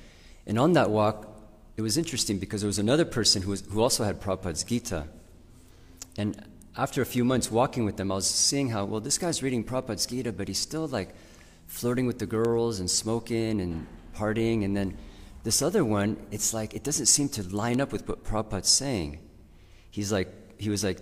[0.47, 1.29] And on that walk,
[1.77, 5.07] it was interesting because there was another person who, was, who also had Prabhupada's Gita.
[6.17, 6.43] And
[6.77, 9.63] after a few months walking with them, I was seeing how, well, this guy's reading
[9.63, 11.15] Prabhupada's Gita, but he's still like
[11.67, 14.65] flirting with the girls and smoking and partying.
[14.65, 14.97] And then
[15.43, 19.19] this other one, it's like, it doesn't seem to line up with what Prabhupada's saying.
[19.91, 20.99] He's like, he was like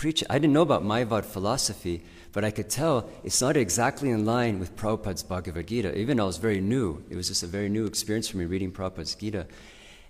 [0.00, 0.26] preaching.
[0.30, 4.58] I didn't know about Mayavad philosophy, but I could tell it's not exactly in line
[4.58, 5.94] with Prabhupada's Bhagavad Gita.
[5.94, 8.46] Even though I was very new, it was just a very new experience for me
[8.46, 9.46] reading Prabhupada's Gita.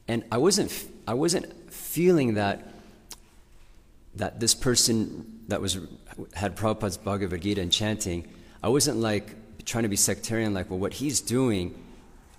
[0.07, 0.73] And I wasn't,
[1.09, 2.69] I wasn't feeling that
[4.15, 5.79] that this person that was
[6.35, 8.29] had Prabhupada's Bhagavad Gita and chanting,
[8.63, 9.35] I wasn't like
[9.65, 11.75] trying to be sectarian, like, well, what he's doing,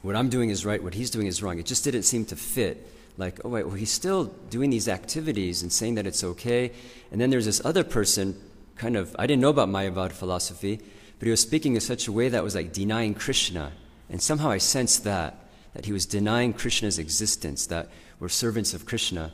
[0.03, 1.59] what I'm doing is right, what he's doing is wrong.
[1.59, 2.87] It just didn't seem to fit.
[3.17, 6.71] Like, oh, wait, well, he's still doing these activities and saying that it's okay.
[7.11, 8.39] And then there's this other person,
[8.75, 10.79] kind of, I didn't know about Mayavad philosophy,
[11.19, 13.73] but he was speaking in such a way that was like denying Krishna.
[14.09, 15.37] And somehow I sensed that,
[15.73, 17.89] that he was denying Krishna's existence, that
[18.19, 19.31] we're servants of Krishna.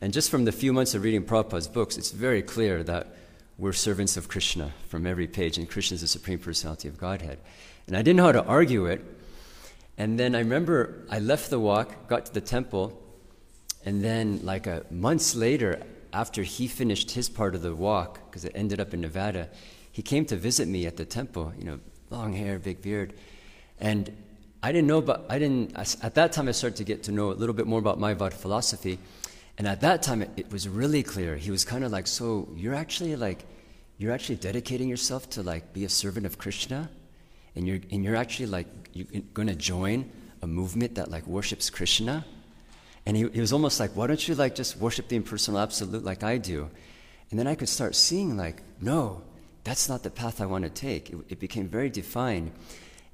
[0.00, 3.14] And just from the few months of reading Prabhupada's books, it's very clear that
[3.58, 7.38] we're servants of Krishna from every page, and Krishna is the Supreme Personality of Godhead.
[7.86, 9.04] And I didn't know how to argue it.
[9.98, 12.98] And then I remember I left the walk, got to the temple,
[13.84, 18.44] and then, like a months later, after he finished his part of the walk, because
[18.44, 19.48] it ended up in Nevada,
[19.92, 21.52] he came to visit me at the temple.
[21.58, 23.14] You know, long hair, big beard,
[23.78, 24.10] and
[24.62, 25.76] I didn't know but I didn't.
[26.02, 28.34] At that time, I started to get to know a little bit more about Mayavad
[28.34, 28.98] philosophy.
[29.56, 31.36] And at that time, it, it was really clear.
[31.36, 33.44] He was kind of like, so you're actually like,
[33.98, 36.90] you're actually dedicating yourself to like be a servant of Krishna,
[37.54, 40.10] and you're and you're actually like you're going to join
[40.42, 42.24] a movement that like worships Krishna.
[43.10, 46.04] And he, he was almost like, why don't you like just worship the impersonal absolute
[46.04, 46.70] like I do?
[47.30, 49.22] And then I could start seeing like, no,
[49.64, 51.10] that's not the path I want to take.
[51.10, 52.52] It, it became very defined.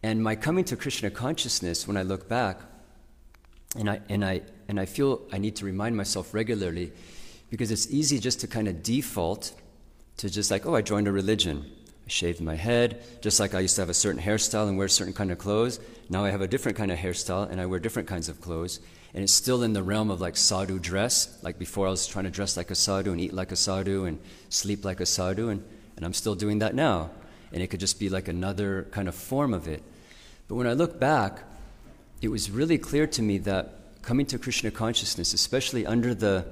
[0.03, 2.61] And my coming to Krishna consciousness, when I look back,
[3.75, 6.93] and I, and, I, and I feel I need to remind myself regularly
[7.49, 9.55] because it's easy just to kind of default
[10.19, 11.65] to just like, oh, I joined a religion.
[12.05, 14.89] I shaved my head, just like I used to have a certain hairstyle and wear
[14.89, 15.81] certain kind of clothes.
[16.11, 18.79] Now I have a different kind of hairstyle and I wear different kinds of clothes.
[19.17, 21.39] And it's still in the realm of like sadhu dress.
[21.43, 24.05] Like before, I was trying to dress like a sadhu and eat like a sadhu
[24.05, 25.65] and sleep like a sadhu, and,
[25.97, 27.09] and I'm still doing that now.
[27.51, 29.83] And it could just be like another kind of form of it.
[30.49, 31.45] But when I look back,
[32.21, 36.45] it was really clear to me that coming to Krishna consciousness, especially under the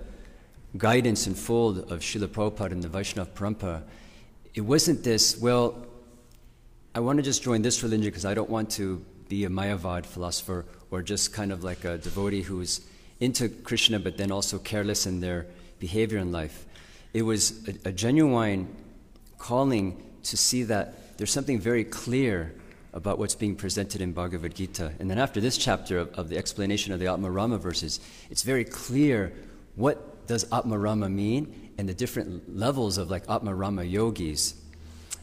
[0.79, 3.83] guidance and fold of Srila Prabhupada and the Vaishnava Parampara,
[4.55, 5.87] it wasn't this, well,
[6.95, 10.07] I want to just join this religion because I don't want to be a Mayavad
[10.07, 10.65] philosopher
[10.95, 12.81] or just kind of like a devotee who's
[13.21, 15.47] into Krishna but then also careless in their
[15.81, 16.65] behavior in life.
[17.13, 18.75] It was a, a genuine
[19.39, 22.55] calling to see that there's something very clear
[22.93, 24.93] about what's being presented in Bhagavad Gita.
[25.01, 27.99] And then after this chapter of, of the explanation of the Atma Atmarama verses,
[28.31, 29.33] it's very clear
[29.75, 34.55] what does Atma Atmarama mean and the different levels of like Atma Atmarama yogis.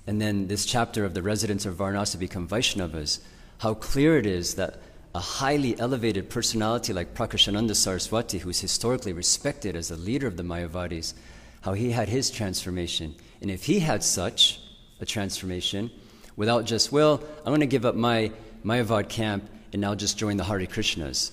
[0.05, 3.19] And then this chapter of the residents of Varanasi become Vaishnavas,
[3.59, 4.81] how clear it is that
[5.13, 10.43] a highly elevated personality like Prakashananda Saraswati, who's historically respected as a leader of the
[10.43, 11.13] Mayavadis,
[11.61, 13.15] how he had his transformation.
[13.41, 14.61] And if he had such
[15.01, 15.91] a transformation,
[16.35, 18.31] without just, well, I'm going to give up my
[18.63, 21.31] Mayavad camp and now just join the Hare Krishnas.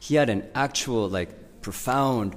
[0.00, 2.36] He had an actual, like, profound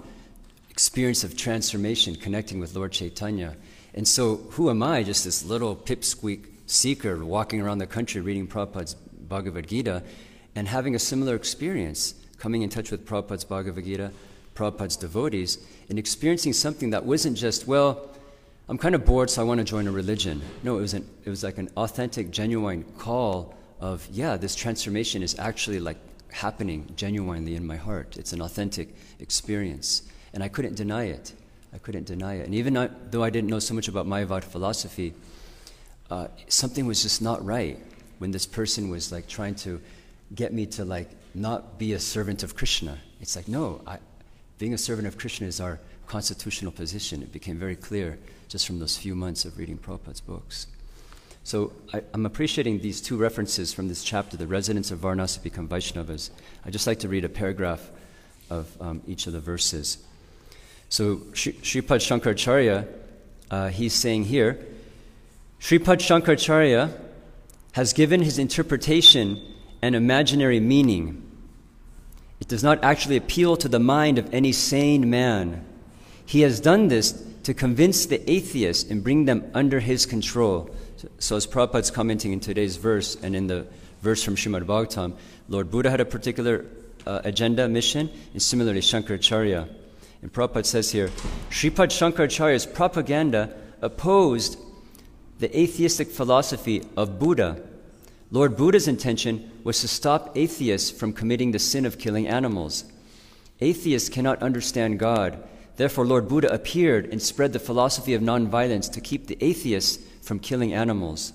[0.70, 3.56] experience of transformation connecting with Lord Chaitanya.
[3.94, 8.48] And so, who am I, just this little pipsqueak seeker walking around the country reading
[8.48, 10.04] Prabhupada's Bhagavad Gita
[10.56, 14.12] and having a similar experience, coming in touch with Prabhupada's Bhagavad Gita,
[14.56, 15.58] Prabhupada's devotees,
[15.90, 18.10] and experiencing something that wasn't just, well,
[18.68, 20.42] I'm kind of bored, so I want to join a religion.
[20.64, 25.24] No, it was, an, it was like an authentic, genuine call of, yeah, this transformation
[25.24, 25.98] is actually like
[26.32, 28.18] happening genuinely in my heart.
[28.18, 30.04] It's an authentic experience.
[30.34, 31.34] And I couldn't deny it.
[31.74, 32.46] I couldn't deny it.
[32.46, 32.74] And even
[33.10, 35.14] though I didn't know so much about Mayavad philosophy,
[36.10, 37.78] uh, something was just not right
[38.20, 39.82] when this person was like trying to
[40.34, 42.98] get me to like not be a servant of Krishna.
[43.20, 43.98] It's like, no, I,
[44.58, 47.22] being a servant of Krishna is our constitutional position.
[47.22, 50.68] It became very clear just from those few months of reading Prabhupada's books.
[51.44, 55.68] So I, am appreciating these two references from this chapter, the residents of Varanasi become
[55.68, 56.30] Vaishnavas.
[56.66, 57.90] I'd just like to read a paragraph
[58.50, 59.98] of um, each of the verses.
[60.90, 62.88] So Sripad Shankaracharya,
[63.50, 64.60] uh, he's saying here,
[65.60, 66.96] Sripad Shankaracharya
[67.72, 69.42] has given his interpretation
[69.82, 71.22] an imaginary meaning.
[72.40, 75.66] It does not actually appeal to the mind of any sane man.
[76.26, 77.12] He has done this
[77.44, 80.70] to convince the atheists and bring them under his control.
[81.18, 83.66] So, as Prabhupada's commenting in today's verse and in the
[84.02, 85.16] verse from Srimad Bhagavatam,
[85.50, 86.66] Lord Buddha had a particular
[87.06, 89.68] uh, agenda, mission, and similarly Shankaracharya.
[90.22, 91.10] And Prabhupada says here,
[91.50, 94.60] Sripad Shankaracharya's propaganda opposed
[95.40, 97.62] the atheistic philosophy of Buddha.
[98.34, 102.86] Lord Buddha's intention was to stop atheists from committing the sin of killing animals.
[103.60, 105.44] Atheists cannot understand God.
[105.76, 110.40] Therefore, Lord Buddha appeared and spread the philosophy of nonviolence to keep the atheists from
[110.40, 111.34] killing animals.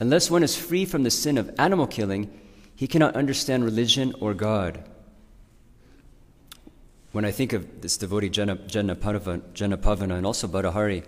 [0.00, 2.28] Unless one is free from the sin of animal killing,
[2.74, 4.82] he cannot understand religion or God.
[7.12, 11.04] When I think of this devotee Jana Pavana and also Badahari,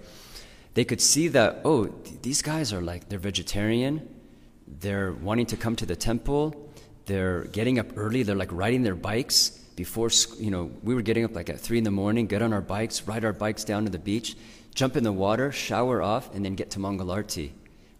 [0.74, 4.08] they could see that, oh, th- these guys are like, they're vegetarian,
[4.80, 6.70] they're wanting to come to the temple,
[7.06, 11.24] they're getting up early, they're like riding their bikes before, you know, we were getting
[11.24, 13.84] up like at 3 in the morning, get on our bikes, ride our bikes down
[13.84, 14.36] to the beach,
[14.74, 17.50] jump in the water, shower off, and then get to Mangalarti.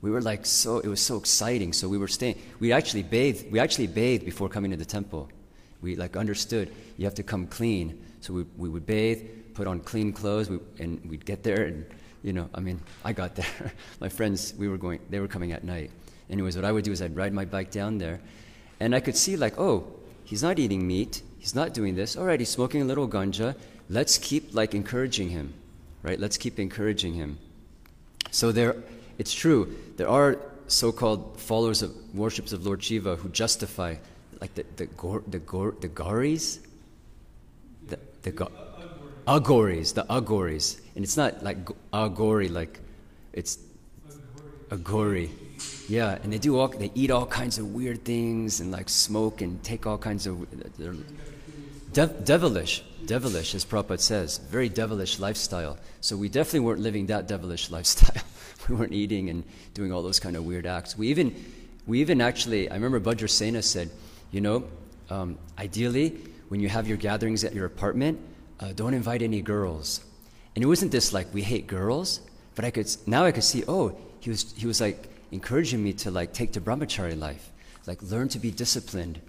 [0.01, 1.73] We were like so, it was so exciting.
[1.73, 5.29] So we were staying, we actually bathed, we actually bathed before coming to the temple.
[5.81, 8.05] We like understood you have to come clean.
[8.21, 9.23] So we, we would bathe,
[9.55, 11.87] put on clean clothes, we, and we'd get there and,
[12.23, 13.73] you know, I mean, I got there.
[14.01, 15.91] my friends, we were going, they were coming at night.
[16.31, 18.21] Anyways, what I would do is I'd ride my bike down there,
[18.81, 19.87] and I could see like, oh,
[20.25, 22.17] he's not eating meat, he's not doing this.
[22.17, 23.55] All right, he's smoking a little ganja.
[23.89, 25.55] Let's keep like encouraging him
[26.03, 26.19] right?
[26.19, 27.39] Let's keep encouraging him.
[28.31, 28.77] So there,
[29.19, 33.97] it's true, there are so-called followers of worships of Lord Shiva who justify,
[34.41, 34.87] like the the
[35.27, 36.59] the gor, the Garis,
[37.89, 38.51] the the go,
[39.27, 41.59] Aghoris, the Aghoris, and it's not like
[41.93, 42.81] Agori, like
[43.33, 43.59] it's
[44.69, 45.31] Agori.
[45.89, 49.41] Yeah, and they do all they eat all kinds of weird things and like smoke
[49.41, 50.47] and take all kinds of
[51.93, 55.79] devilish devilish, as Prabhupada says, very devilish lifestyle.
[56.01, 58.23] So we definitely weren't living that devilish lifestyle.
[58.69, 59.43] we weren't eating and
[59.75, 60.97] doing all those kind of weird acts.
[60.97, 61.35] We even,
[61.87, 63.91] we even actually, I remember Vajrasena said,
[64.31, 64.65] you know,
[65.11, 66.19] um, ideally,
[66.49, 68.21] when you have your gatherings at your apartment,
[68.61, 70.05] uh, don't invite any girls.
[70.55, 72.21] And it wasn't this like we hate girls,
[72.55, 73.65] but I could now I could see.
[73.69, 77.51] Oh, he was he was like encouraging me to like take the brahmachari life,
[77.87, 79.21] like learn to be disciplined,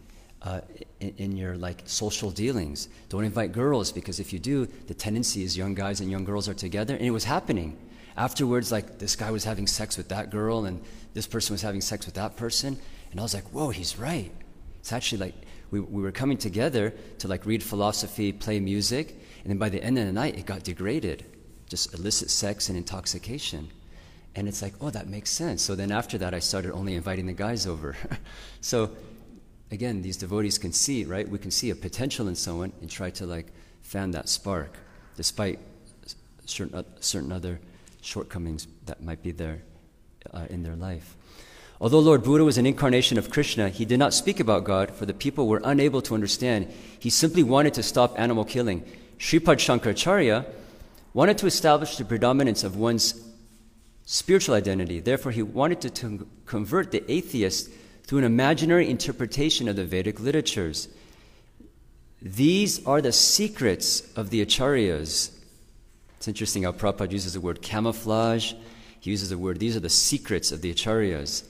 [0.41, 0.61] uh,
[0.99, 2.87] in, in, your like social dealings.
[3.09, 6.47] Don't invite girls because if you do, the tendency is young guys and young girls
[6.47, 7.77] are together, and it was happening.
[8.15, 10.81] Afterwards, like this guy was having sex with that girl, and
[11.13, 12.77] this person was having sex with that person,
[13.11, 14.31] and I was like, whoa, he's right.
[14.79, 15.35] It's actually like
[15.71, 19.83] we, we were coming together to like read philosophy, play music, and then by the
[19.83, 21.25] end of the night, it got degraded,
[21.67, 23.69] just illicit sex and intoxication.
[24.39, 25.61] And it's like, oh, that makes sense.
[25.61, 27.97] So then after that, I started only inviting the guys over.
[28.61, 28.89] so
[29.69, 31.27] again, these devotees can see, right?
[31.27, 33.47] We can see a potential in someone and try to like
[33.81, 34.77] fan that spark,
[35.17, 35.59] despite
[36.45, 37.59] certain, certain other
[37.99, 39.61] shortcomings that might be there
[40.33, 41.17] uh, in their life.
[41.81, 45.05] Although Lord Buddha was an incarnation of Krishna, he did not speak about God, for
[45.05, 46.71] the people were unable to understand.
[46.97, 48.85] He simply wanted to stop animal killing.
[49.17, 50.45] Sripad Shankaracharya
[51.13, 53.28] wanted to establish the predominance of one's
[54.11, 54.99] spiritual identity.
[54.99, 57.69] Therefore, he wanted to, to convert the atheists
[58.05, 60.87] through an imaginary interpretation of the Vedic literatures.
[62.19, 65.29] These are the secrets of the acharyas.
[66.17, 68.53] It's interesting how Prabhupada uses the word camouflage.
[68.99, 71.43] He uses the word, these are the secrets of the acharyas.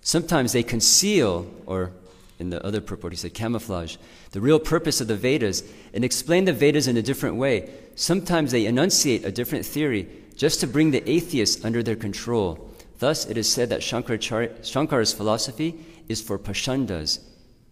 [0.00, 1.92] Sometimes they conceal, or
[2.40, 3.96] in the other purport, he said camouflage,
[4.32, 5.62] the real purpose of the Vedas
[5.94, 7.70] and explain the Vedas in a different way.
[7.94, 12.70] Sometimes they enunciate a different theory just to bring the atheists under their control.
[12.98, 17.18] Thus, it is said that Shankara's philosophy is for Pashandas,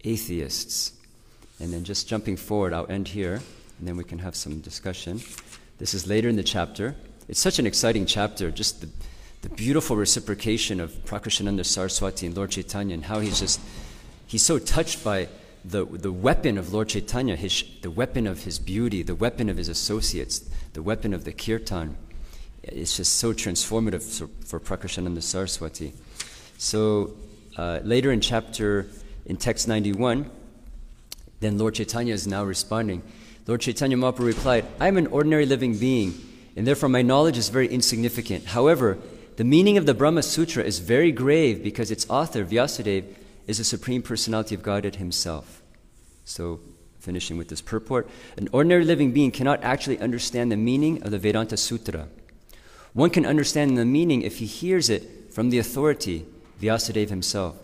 [0.03, 0.93] atheists.
[1.59, 3.41] And then just jumping forward, I'll end here,
[3.79, 5.21] and then we can have some discussion.
[5.77, 6.95] This is later in the chapter.
[7.27, 8.89] It's such an exciting chapter, just the,
[9.41, 13.59] the beautiful reciprocation of Prakashananda Saraswati and Lord Chaitanya, and how he's just,
[14.27, 15.29] he's so touched by
[15.63, 19.57] the, the weapon of Lord Chaitanya, his, the weapon of his beauty, the weapon of
[19.57, 21.95] his associates, the weapon of the kirtan
[22.63, 24.01] it's just so transformative
[24.45, 25.93] for, Prakashananda Saraswati.
[26.57, 27.13] So
[27.57, 28.87] uh, later in chapter,
[29.25, 30.29] in text 91,
[31.39, 33.01] then Lord Chaitanya is now responding.
[33.47, 36.13] Lord Chaitanya Mahaprabhu replied, I am an ordinary living being,
[36.55, 38.45] and therefore my knowledge is very insignificant.
[38.45, 38.97] However,
[39.37, 43.05] The meaning of the Brahma Sutra is very grave because its author, Vyasadeva,
[43.47, 45.63] is the Supreme Personality of Godhead himself.
[46.25, 46.59] So,
[46.99, 48.07] finishing with this purport,
[48.37, 52.07] an ordinary living being cannot actually understand the meaning of the Vedanta Sutra.
[52.93, 56.25] One can understand the meaning if he hears it from the authority,
[56.61, 57.57] Vyasadeva himself.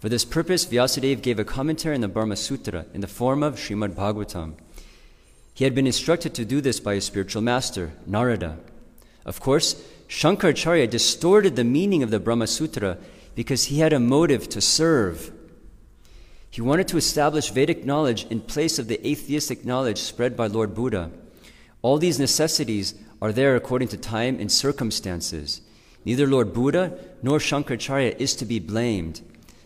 [0.00, 3.54] For this purpose, Vyasadeva gave a commentary on the Brahma Sutra in the form of
[3.54, 4.54] Srimad Bhagavatam.
[5.54, 8.58] He had been instructed to do this by his spiritual master, Narada.
[9.24, 12.98] Of course, Shankaracharya distorted the meaning of the Brahma Sutra
[13.36, 15.30] because he had a motive to serve.
[16.50, 20.74] He wanted to establish Vedic knowledge in place of the atheistic knowledge spread by Lord
[20.74, 21.10] Buddha.
[21.80, 25.60] All these necessities are there according to time and circumstances.
[26.04, 29.20] Neither Lord Buddha nor Shankaracharya is to be blamed.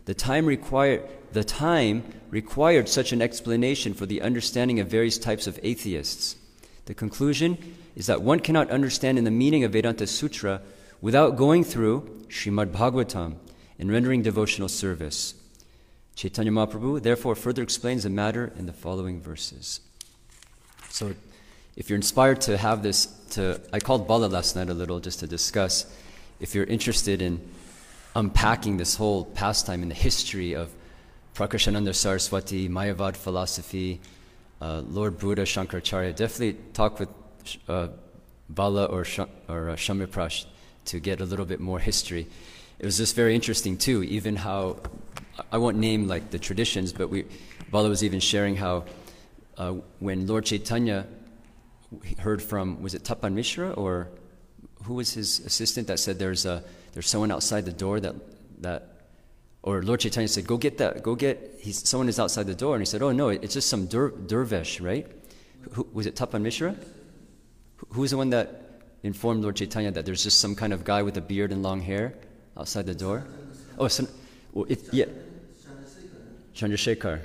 [0.04, 5.46] The time, required, the time required such an explanation for the understanding of various types
[5.46, 6.36] of atheists.
[6.84, 7.56] The conclusion
[7.96, 10.60] is that one cannot understand in the meaning of Vedanta Sutra
[11.00, 13.36] without going through Srimad Bhagavatam
[13.78, 15.32] and rendering devotional service.
[16.14, 19.80] Chaitanya Mahaprabhu therefore further explains the matter in the following verses.
[20.90, 21.14] So,
[21.76, 25.20] if you're inspired to have this, to I called Bala last night a little just
[25.20, 25.86] to discuss.
[26.40, 27.40] If you're interested in
[28.14, 30.70] unpacking this whole pastime in the history of
[31.34, 34.00] Prakashananda Saraswati, Mayavad philosophy,
[34.62, 37.10] uh, Lord Buddha, Shankaracharya, definitely talk with
[37.68, 37.88] uh,
[38.48, 40.46] Bala or, Sh- or uh, Shamiprash
[40.86, 42.26] to get a little bit more history.
[42.78, 44.78] It was just very interesting too, even how
[45.52, 47.26] I won't name like the traditions, but we
[47.70, 48.84] Bala was even sharing how
[49.58, 51.06] uh, when Lord Chaitanya
[52.18, 54.08] heard from was it Tapan Mishra or
[54.84, 56.62] who was his assistant that said there's a
[56.92, 58.14] there's someone outside the door that
[58.62, 58.88] that
[59.62, 62.74] or Lord Chaitanya said go get that go get he's someone is outside the door.
[62.74, 65.06] And he said oh no it's just some dervish right?
[65.72, 66.76] Who, was it Tapan Mishra?
[67.90, 68.62] Who was the one that
[69.02, 71.80] informed Lord Chaitanya that there's just some kind of guy with a beard and long
[71.80, 72.14] hair
[72.56, 73.26] outside the door?
[73.78, 74.08] Oh some,
[74.52, 75.06] well, it, yeah.
[76.54, 77.20] Chandrasekhar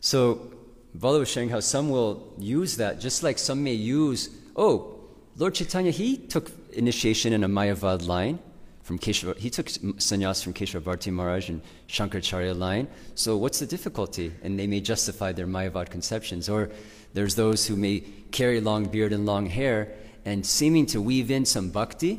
[0.00, 0.52] so
[0.98, 4.98] Bala was sharing how some will use that, just like some may use, oh,
[5.36, 8.40] Lord Chaitanya, he took initiation in a Mayavad line
[8.88, 12.88] from Keshava, he took sannyas from Keshava Maharaj and Shankaracharya line.
[13.14, 14.32] So what's the difficulty?
[14.42, 16.48] And they may justify their Mayavad conceptions.
[16.48, 16.70] Or
[17.12, 19.92] there's those who may carry long beard and long hair
[20.24, 22.18] and seeming to weave in some bhakti.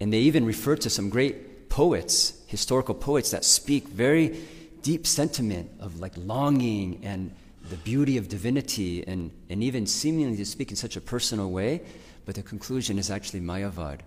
[0.00, 4.40] And they even refer to some great poets, historical poets that speak very
[4.82, 7.32] deep sentiment of like longing and
[7.72, 11.80] the beauty of divinity and, and even seemingly to speak in such a personal way,
[12.26, 14.00] but the conclusion is actually Mayavad.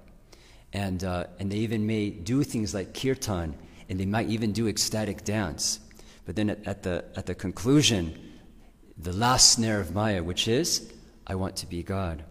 [0.71, 3.55] And, uh, and they even may do things like kirtan,
[3.89, 5.79] and they might even do ecstatic dance.
[6.27, 8.15] But then at, at, the, at the conclusion,
[8.99, 10.93] the last snare of Maya, which is,
[11.25, 12.23] I want to be God,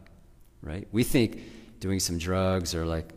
[0.62, 0.86] right?
[0.92, 1.40] We think
[1.80, 3.12] doing some drugs or like,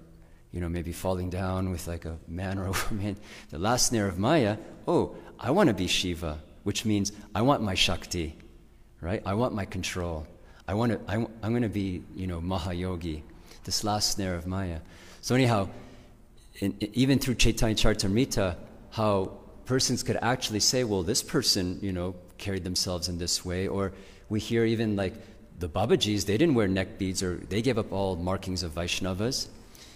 [0.51, 3.15] you know, maybe falling down with like a man or a woman,
[3.51, 4.57] the last snare of Maya,
[4.88, 8.36] oh, I want to be Shiva which means I want my Shakti,
[8.99, 9.22] right?
[9.26, 10.28] I want my control.
[10.68, 13.22] I want to, I, am going to be, you know, Mahayogi,
[13.63, 14.80] this last snare of Maya.
[15.22, 15.70] So, anyhow,
[16.59, 18.57] in, even through Chaitanya Charitamrita,
[18.91, 19.32] how
[19.63, 23.70] persons could actually say, well, this person, you know, carried themselves in this way.
[23.70, 23.93] Or
[24.28, 25.13] we hear even like
[25.59, 29.47] the Babajis, they didn't wear neck beads or they gave up all markings of Vaishnavas.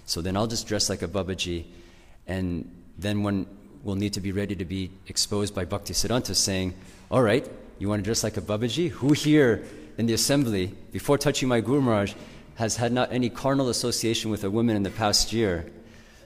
[0.05, 1.65] So then I'll just dress like a Babaji.
[2.28, 3.45] And then when
[3.84, 6.74] will need to be ready to be exposed by Bhakti Siddhanta saying,
[7.10, 7.48] All right,
[7.80, 8.90] you want to dress like a Babaji?
[8.90, 9.64] Who here
[9.98, 12.14] in the assembly, before touching my Guru Maharaj,
[12.56, 15.66] has had not any carnal association with a woman in the past year,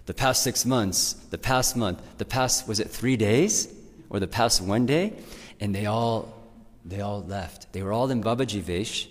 [0.06, 3.74] the past six months, the past month, the past, was it three days?
[4.10, 5.14] Or the past one day?
[5.60, 6.34] And they all,
[6.84, 7.74] they all left.
[7.74, 9.10] They were all in Babaji Vesh,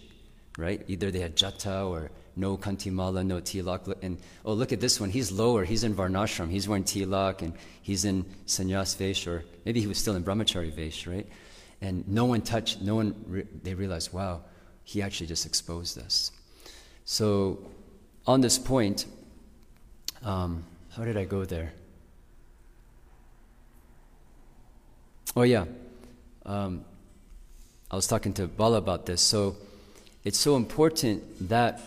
[0.56, 0.82] right?
[0.86, 3.94] Either they had jata or no kantimala, no tilak.
[4.02, 5.10] And oh, look at this one.
[5.10, 5.64] He's lower.
[5.64, 6.50] He's in varnashram.
[6.50, 10.72] He's wearing tilak and he's in sannyas vesh, or maybe he was still in brahmachari
[10.72, 11.26] vesh, right?
[11.80, 14.42] And no one touched, no one, re- they realized, wow,
[14.84, 16.30] he actually just exposed us.
[17.04, 17.58] So,
[18.26, 19.04] on this point,
[20.22, 20.64] um,
[20.96, 21.72] how did I go there?
[25.36, 25.64] Oh, yeah.
[26.46, 26.84] Um,
[27.90, 29.20] I was talking to Bala about this.
[29.20, 29.56] So,
[30.24, 31.80] it's so important that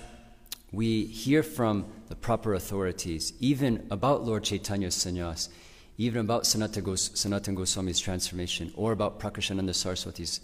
[0.77, 5.49] we hear from the proper authorities, even about Lord Chaitanya's sannyas,
[5.97, 10.39] even about Sanatana, Gos- Sanatan Goswami's transformation, or about Prakashananda Saraswati's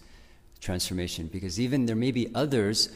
[0.60, 2.90] transformation, because even there may be others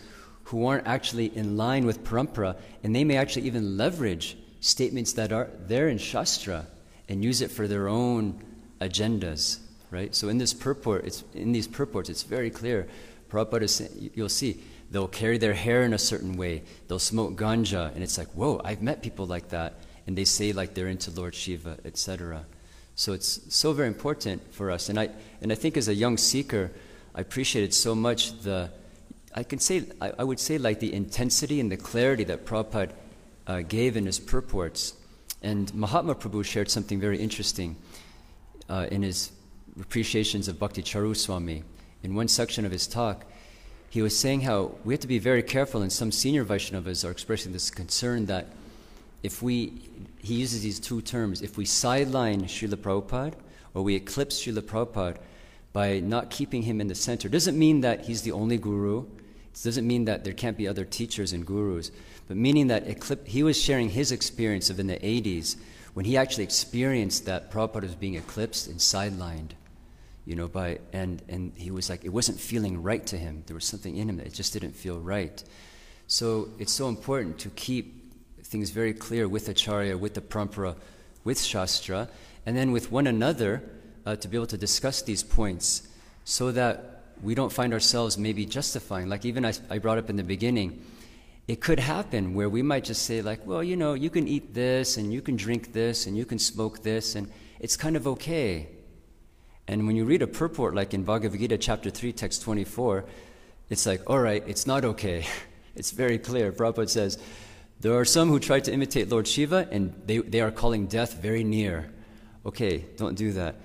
[0.45, 5.31] who aren't actually in line with parampara, and they may actually even leverage statements that
[5.31, 6.65] are there in Shastra
[7.07, 8.43] and use it for their own
[8.81, 9.59] agendas,
[9.91, 10.15] right?
[10.15, 12.87] So in this purport, it's, in these purports, it's very clear.
[13.29, 16.63] Prabhupada you'll see, They'll carry their hair in a certain way.
[16.87, 17.93] They'll smoke ganja.
[17.93, 19.73] And it's like, whoa, I've met people like that.
[20.07, 22.45] and they say like they're into Lord Shiva, etc.
[22.95, 24.89] So it's so very important for us.
[24.89, 25.09] And I,
[25.41, 26.71] and I think as a young seeker,
[27.13, 28.71] I appreciated so much the,
[29.35, 32.91] I can say, I, I would say like the intensity and the clarity that Prabhupada
[33.45, 34.93] uh, gave in his purports.
[35.43, 37.75] And Mahatma Prabhu shared something very interesting
[38.69, 39.31] uh, in his
[39.79, 41.63] appreciations of Bhakti Charu Swami.
[42.01, 43.25] In one section of his talk,
[43.89, 47.11] he was saying how we have to be very careful, and some senior Vaishnavas are
[47.11, 48.47] expressing this concern that
[49.23, 49.73] if we,
[50.19, 53.33] he uses these two terms, if we sideline Srila Prabhupada
[53.73, 55.17] or we eclipse Srila Prabhupada
[55.73, 58.99] by not keeping him in the center, doesn't mean that he's the only guru.
[59.01, 61.91] It doesn't mean that there can't be other teachers and gurus,
[62.27, 65.55] but meaning that eclip- he was sharing his experience of in the 80s
[65.93, 69.51] when he actually experienced that Prabhupada was being eclipsed and sidelined
[70.27, 73.43] you know, by, and, and he was like, it wasn't feeling right to him.
[73.47, 75.41] There was something in him that it just didn't feel right.
[76.07, 78.13] So it's so important to keep
[78.43, 80.75] things very clear with Acharya, with the Parampara,
[81.23, 82.09] with Shastra,
[82.45, 83.63] and then with one another
[84.05, 85.87] uh, to be able to discuss these points
[86.25, 89.07] so that we don't find ourselves maybe justifying.
[89.07, 90.83] Like even I, I brought up in the beginning,
[91.47, 94.53] it could happen where we might just say, like, well, you know, you can eat
[94.53, 98.05] this, and you can drink this, and you can smoke this, and it's kind of
[98.07, 98.67] okay.
[99.67, 103.05] And when you read a purport like in Bhagavad Gita chapter 3, text 24,
[103.69, 105.25] it's like, all right, it's not okay.
[105.75, 106.51] It's very clear.
[106.51, 107.19] Prabhupada says,
[107.81, 111.21] there are some who try to imitate Lord Shiva and they, they are calling death
[111.21, 111.93] very near.
[112.47, 113.57] Okay, don't do that.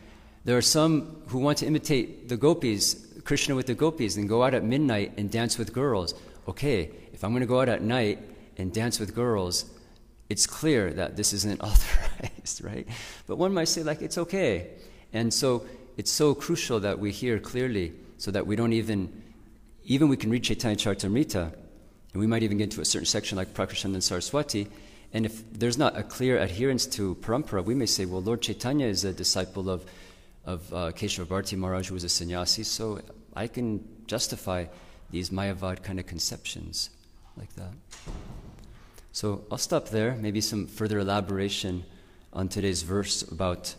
[0.44, 4.42] There are some who want to imitate the gopis, Krishna with the gopis, and go
[4.42, 6.14] out at midnight and dance with girls.
[6.46, 8.18] Okay, if I'm going to go out at night
[8.58, 9.70] and dance with girls,
[10.28, 12.86] it's clear that this isn't authorized, right?
[13.26, 14.72] But one might say, like, it's okay.
[15.14, 15.64] And so
[15.96, 19.22] it's so crucial that we hear clearly so that we don't even,
[19.84, 21.52] even we can read Chaitanya Charitamrita,
[22.12, 24.68] and we might even get to a certain section like Prakashananda Saraswati,
[25.12, 28.86] and if there's not a clear adherence to parampara, we may say, well, Lord Chaitanya
[28.86, 29.84] is a disciple of,
[30.46, 33.00] of uh, Keshava Bharati Maharaj, who was a sannyasi, so
[33.34, 34.66] I can justify
[35.10, 36.90] these Mayavad kind of conceptions
[37.36, 37.72] like that.
[39.12, 41.84] So I'll stop there, maybe some further elaboration
[42.32, 43.74] on today's verse about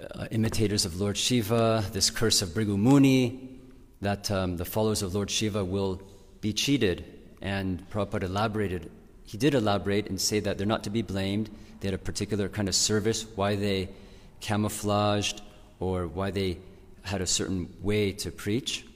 [0.00, 3.48] uh, imitators of Lord Shiva, this curse of Bhrigu Muni,
[4.00, 6.02] that um, the followers of Lord Shiva will
[6.40, 7.04] be cheated.
[7.40, 8.90] And Prabhupada elaborated,
[9.24, 11.50] he did elaborate and say that they're not to be blamed.
[11.80, 13.88] They had a particular kind of service, why they
[14.40, 15.42] camouflaged
[15.80, 16.58] or why they
[17.02, 18.86] had a certain way to preach.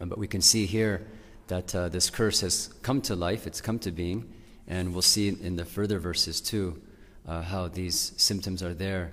[0.00, 1.06] Um, but we can see here
[1.46, 4.32] that uh, this curse has come to life, it's come to being,
[4.66, 6.80] and we'll see in the further verses too
[7.26, 9.12] uh, how these symptoms are there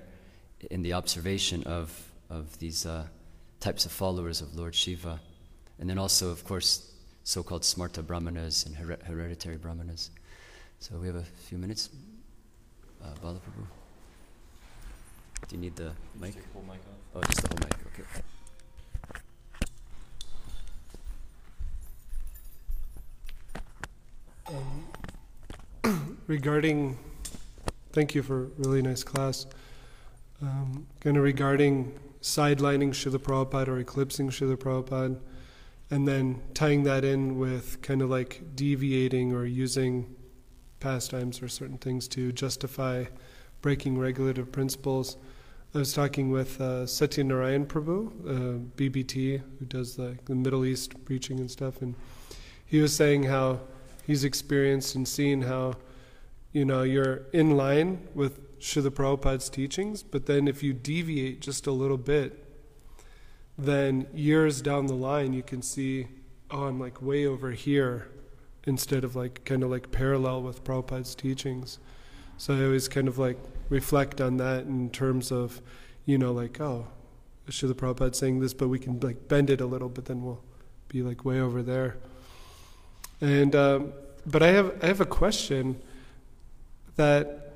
[0.70, 3.06] in the observation of, of these uh,
[3.60, 5.20] types of followers of Lord Shiva.
[5.78, 6.92] And then also, of course,
[7.24, 10.10] so called smarta brahmanas and her- hereditary brahmanas.
[10.78, 11.90] So we have a few minutes.
[13.02, 13.66] Uh, Balaprabhu.
[15.48, 16.34] Do you need the mic?
[16.34, 16.98] Just take the whole mic off.
[17.14, 18.04] Oh, just the whole mic, okay.
[25.84, 26.98] Um, regarding,
[27.92, 29.46] thank you for a really nice class.
[30.42, 35.20] Um, kind of regarding sidelining Srila Prabhupada or eclipsing Srila Prabhupada,
[35.88, 40.16] and then tying that in with kind of like deviating or using
[40.80, 43.04] pastimes or certain things to justify
[43.60, 45.16] breaking regulative principles.
[45.76, 50.64] I was talking with uh, Satya Narayan Prabhu, uh, BBT, who does the, the Middle
[50.64, 51.94] East preaching and stuff, and
[52.66, 53.60] he was saying how
[54.04, 55.74] he's experienced and seen how,
[56.52, 61.66] you know, you're in line with Srila Prabhupada's teachings, but then if you deviate just
[61.66, 62.46] a little bit,
[63.58, 66.06] then years down the line you can see,
[66.48, 68.08] oh, I'm like way over here
[68.64, 71.80] instead of like kind of like parallel with Prabhupada's teachings.
[72.36, 73.38] So I always kind of like
[73.68, 75.60] reflect on that in terms of,
[76.06, 76.86] you know, like, oh,
[77.48, 80.40] Srila Prabhupada saying this, but we can like bend it a little, but then we'll
[80.86, 81.96] be like way over there.
[83.20, 83.92] And um,
[84.24, 85.82] but I have I have a question
[86.94, 87.51] that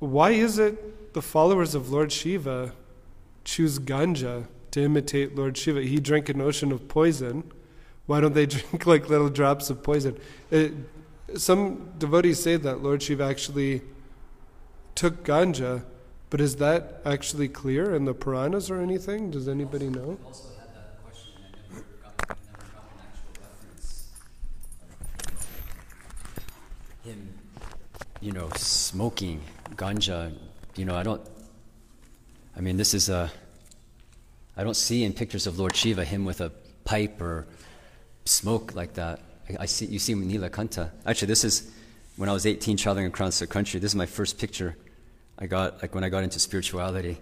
[0.00, 2.72] why is it the followers of Lord Shiva
[3.44, 5.82] choose ganja to imitate Lord Shiva?
[5.82, 7.50] He drank an ocean of poison.
[8.06, 10.16] Why don't they drink like little drops of poison?
[10.50, 10.72] It,
[11.34, 13.82] some devotees say that Lord Shiva actually
[14.94, 15.84] took ganja,
[16.30, 19.30] but is that actually clear in the Puranas or anything?
[19.30, 20.18] Does anybody know?
[20.24, 24.10] also had that question, and I never got, never got an actual reference.
[27.04, 27.28] Him,
[28.20, 29.40] you know, smoking
[29.76, 30.32] ganja.
[30.76, 31.22] You know, I don't.
[32.56, 33.30] I mean, this is a.
[34.56, 36.50] I don't see in pictures of Lord Shiva him with a
[36.84, 37.46] pipe or
[38.24, 39.20] smoke like that.
[39.48, 40.90] I, I see you see him in Nilakanta.
[41.06, 41.70] Actually, this is
[42.16, 43.78] when I was 18 traveling across the country.
[43.78, 44.76] This is my first picture
[45.38, 47.18] I got, like when I got into spirituality.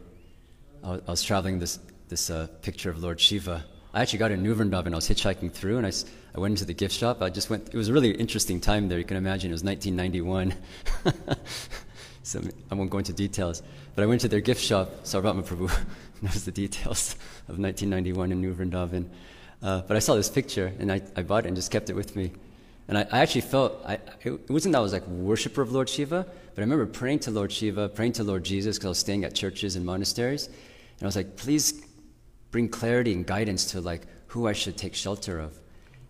[0.82, 1.78] I was, I was traveling this,
[2.08, 3.64] this uh, picture of Lord Shiva.
[3.92, 4.52] I actually got in New.
[4.52, 5.92] I was hitchhiking through, and I,
[6.34, 7.20] I went into the gift shop.
[7.20, 7.68] I just went.
[7.68, 8.98] It was a really interesting time there.
[8.98, 9.50] You can imagine.
[9.50, 10.54] It was 1991.
[12.26, 13.62] so I won't go into details.
[13.94, 14.90] But I went to their gift shop.
[15.04, 15.70] Sarvatma Prabhu
[16.22, 17.12] knows the details
[17.48, 19.06] of 1991 in New Vrindavan.
[19.62, 21.94] Uh, but I saw this picture, and I, I bought it and just kept it
[21.94, 22.32] with me.
[22.88, 25.88] And I, I actually felt, I, it, wasn't that I was like worshiper of Lord
[25.88, 28.98] Shiva, but I remember praying to Lord Shiva, praying to Lord Jesus, because I was
[28.98, 30.46] staying at churches and monasteries.
[30.46, 31.80] And I was like, please
[32.50, 35.56] bring clarity and guidance to like who I should take shelter of.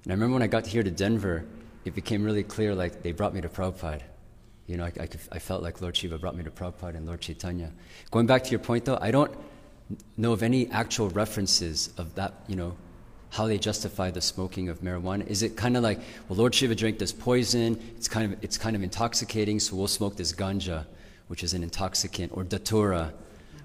[0.05, 1.45] And I remember when I got here to Denver,
[1.85, 4.03] it became really clear like they brought me to Prabhupada.
[4.67, 7.07] You know, I, I, could, I felt like Lord Shiva brought me to Prabhupada and
[7.07, 7.73] Lord Chaitanya.
[8.11, 9.33] Going back to your point though, I don't
[10.17, 12.77] know of any actual references of that, you know,
[13.31, 15.27] how they justify the smoking of marijuana.
[15.27, 18.59] Is it kind of like, well, Lord Shiva drank this poison, it's kind of, it's
[18.59, 20.87] kind of intoxicating, so we'll smoke this ganja,
[21.29, 23.13] which is an intoxicant, or datura,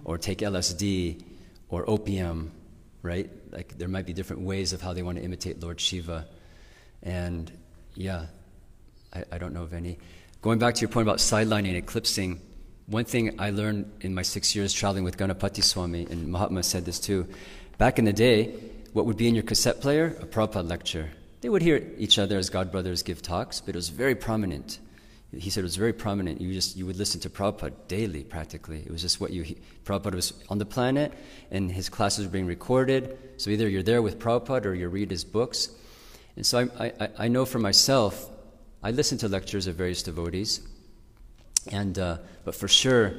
[0.04, 1.24] or take LSD,
[1.70, 2.52] or opium,
[3.02, 3.30] right?
[3.52, 6.28] Like there might be different ways of how they want to imitate Lord Shiva.
[7.02, 7.52] And
[7.96, 8.26] yeah,
[9.14, 9.98] I, I don't know of any.
[10.42, 12.42] Going back to your point about sidelining and eclipsing,
[12.88, 16.84] one thing I learned in my six years traveling with Ganapati Swami, and Mahatma said
[16.84, 17.28] this too.
[17.78, 18.56] Back in the day,
[18.94, 20.18] what would be in your cassette player?
[20.20, 21.12] A Prabhupada lecture.
[21.42, 24.80] They would hear each other as God brothers give talks, but it was very prominent.
[25.32, 26.42] He said it was very prominent.
[26.42, 28.80] You just you would listen to Prabhupada daily, practically.
[28.80, 29.56] It was just what you.
[29.86, 31.14] Prabhupada was on the planet,
[31.52, 33.16] and his classes were being recorded.
[33.38, 35.70] So either you're there with Prabhupada or you read his books.
[36.36, 38.31] And so I, I, I know for myself,
[38.84, 40.62] I listen to lectures of various devotees,
[41.72, 43.14] and uh, but for sure,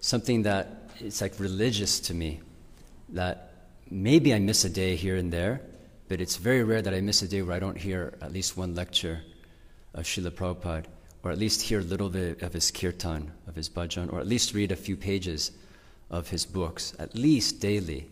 [0.00, 2.40] something that it's like religious to me,
[3.10, 3.52] that
[3.90, 5.60] maybe I miss a day here and there,
[6.08, 8.56] but it's very rare that I miss a day where I don't hear at least
[8.56, 9.20] one lecture
[9.92, 10.86] of Srila Prabhupada,
[11.22, 14.26] or at least hear a little bit of his kirtan, of his bhajan, or at
[14.26, 15.52] least read a few pages
[16.10, 18.08] of his books, at least daily.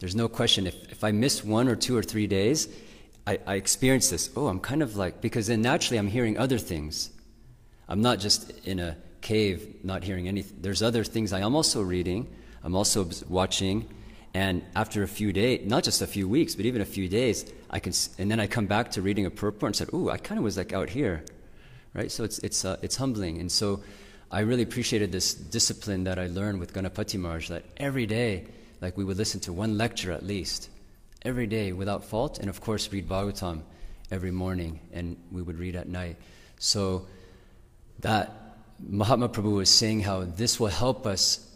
[0.00, 0.66] There's no question.
[0.66, 2.68] If, if I miss one or two or three days,
[3.26, 4.30] I, I experience this.
[4.36, 7.10] Oh, I'm kind of like, because then naturally I'm hearing other things.
[7.88, 10.58] I'm not just in a cave not hearing anything.
[10.60, 12.26] There's other things I am also reading,
[12.62, 13.86] I'm also watching,
[14.34, 17.50] and after a few days, not just a few weeks, but even a few days,
[17.70, 20.18] I can, and then I come back to reading a purport and said, "Ooh, I
[20.18, 21.24] kind of was like out here,"
[21.94, 22.10] right?
[22.10, 23.82] So it's it's uh, it's humbling, and so
[24.30, 27.48] I really appreciated this discipline that I learned with Ganapati Maharaj.
[27.48, 28.46] That every day,
[28.80, 30.68] like we would listen to one lecture at least,
[31.22, 33.62] every day without fault, and of course read Bhagavatam
[34.10, 36.16] every morning, and we would read at night.
[36.58, 37.06] So
[38.00, 38.32] that
[38.88, 41.46] Mahatma Prabhu was saying how this will help us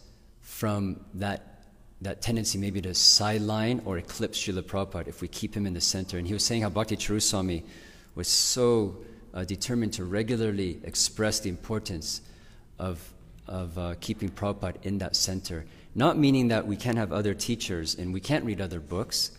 [0.41, 1.55] from that
[2.01, 5.81] that tendency maybe to sideline or eclipse Srila Prabhupada if we keep him in the
[5.81, 6.17] center.
[6.17, 7.63] And he was saying how Bhakti Charuswami
[8.15, 8.97] was so
[9.33, 12.21] uh, determined to regularly express the importance
[12.79, 13.13] of,
[13.47, 15.65] of uh, keeping Prabhupada in that center.
[15.95, 19.31] Not meaning that we can't have other teachers and we can't read other books,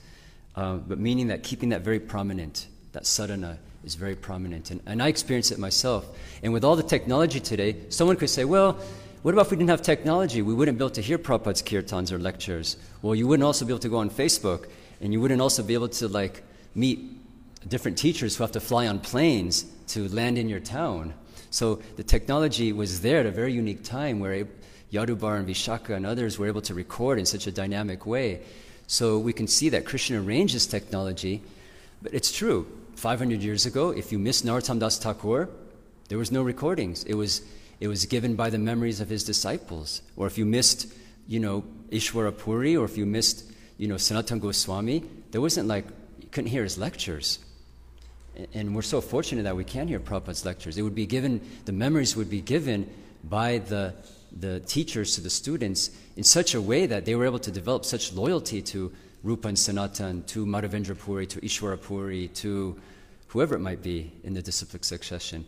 [0.56, 4.70] uh, but meaning that keeping that very prominent, that sadhana is very prominent.
[4.70, 6.06] And, and I experience it myself.
[6.42, 8.78] And with all the technology today, someone could say, well,
[9.22, 10.42] what about if we didn't have technology?
[10.42, 12.76] We wouldn't be able to hear Prabhupada's kirtans or lectures.
[13.02, 14.68] Well, you wouldn't also be able to go on Facebook,
[15.00, 16.42] and you wouldn't also be able to like
[16.74, 17.00] meet
[17.68, 21.14] different teachers who have to fly on planes to land in your town.
[21.50, 24.46] So the technology was there at a very unique time where
[24.92, 28.42] Yadubar and Vishaka and others were able to record in such a dynamic way.
[28.86, 31.42] So we can see that Krishna arranges technology,
[32.02, 32.66] but it's true.
[32.94, 35.48] 500 years ago, if you missed Narottam Das Thakur,
[36.08, 37.04] there was no recordings.
[37.04, 37.42] It was,
[37.80, 40.02] it was given by the memories of his disciples.
[40.16, 40.86] Or if you missed,
[41.26, 43.44] you know, Ishwara Puri, or if you missed,
[43.76, 45.84] you know, Sanatan Goswami, there wasn't like,
[46.20, 47.38] you couldn't hear his lectures.
[48.54, 50.78] And we're so fortunate that we can hear Prabhupada's lectures.
[50.78, 52.88] It would be given, the memories would be given
[53.24, 53.94] by the,
[54.40, 57.84] the teachers to the students in such a way that they were able to develop
[57.84, 62.78] such loyalty to Rupa and Sanatan, to Madhavendra Puri, to Ishwara Puri, to
[63.28, 65.44] whoever it might be in the disciplic succession.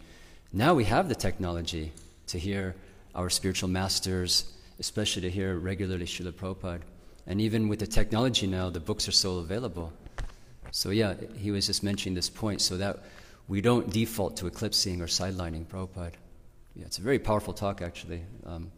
[0.53, 1.93] Now we have the technology
[2.29, 2.75] to hear
[3.15, 6.81] our spiritual masters, especially to hear regularly Srila Prabhupada.
[7.27, 9.93] And even with the technology now, the books are so available.
[10.71, 13.05] So yeah, he was just mentioning this point so that
[13.49, 16.15] we don't default to eclipsing or sidelining Prabhupada.
[16.75, 18.23] Yeah, it's a very powerful talk actually.
[18.47, 18.71] Um,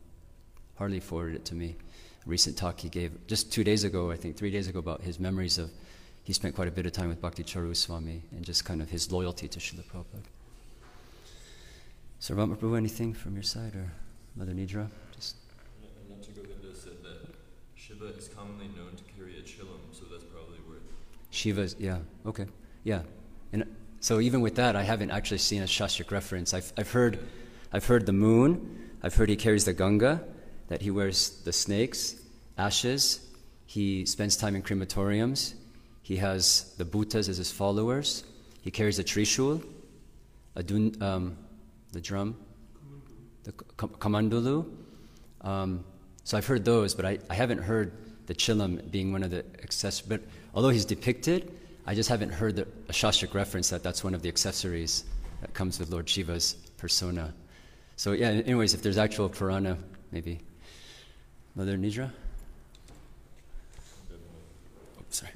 [0.80, 1.76] Harley forwarded it to me.
[2.24, 5.02] A recent talk he gave just two days ago, I think, three days ago, about
[5.02, 5.70] his memories of.
[6.24, 8.88] He spent quite a bit of time with Bhakti Charu Swami and just kind of
[8.88, 10.22] his loyalty to Srila Prabhupada.
[12.20, 13.92] Sarvatma Prabhu, anything from your side or
[14.36, 14.88] Mother Nidra?
[15.14, 15.36] Just
[16.08, 17.28] Nata Govinda said that
[17.74, 20.78] Shiva is commonly known to carry a chillum, so that's probably where
[21.30, 22.46] Shiva's, yeah, okay,
[22.84, 23.02] yeah.
[23.52, 23.64] And
[24.00, 26.54] so even with that, I haven't actually seen a Shastric reference.
[26.54, 27.18] I've, I've heard,
[27.70, 28.78] I've heard the moon.
[29.02, 30.22] I've heard he carries the Ganga,
[30.70, 32.14] that he wears the snakes,
[32.56, 33.26] ashes.
[33.66, 35.54] He spends time in crematoriums.
[36.02, 38.24] He has the Bhutas as his followers.
[38.62, 39.64] He carries a trishul,
[40.54, 41.36] a dun, um,
[41.92, 42.36] the drum,
[43.42, 44.64] the kamandalu.
[45.40, 45.84] Um,
[46.22, 47.92] so I've heard those, but I, I haven't heard
[48.26, 50.08] the chillum being one of the accessories.
[50.08, 50.20] But
[50.54, 51.52] although he's depicted,
[51.84, 55.02] I just haven't heard the, a reference that that's one of the accessories
[55.40, 57.34] that comes with Lord Shiva's persona.
[57.96, 59.78] So yeah, anyways, if there's actual Purana,
[60.12, 60.38] maybe.
[61.54, 62.10] Mother Nidra?
[64.12, 65.32] Oh, sorry.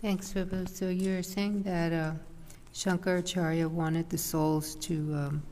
[0.00, 0.68] Thanks, Vibhu.
[0.68, 2.12] So you're saying that uh,
[2.72, 5.42] Shankaracharya wanted the souls to um,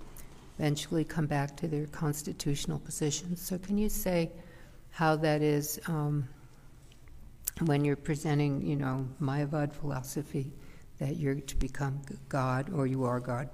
[0.59, 3.41] eventually come back to their constitutional positions.
[3.41, 4.31] So can you say
[4.91, 6.29] how that is um,
[7.65, 10.53] when you're presenting, you know, Mayavad philosophy,
[10.99, 13.49] that you're to become God or you are God,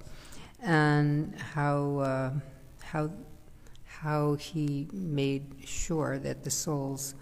[0.61, 2.31] and how uh,
[2.81, 3.11] how
[3.85, 7.15] how he made sure that the souls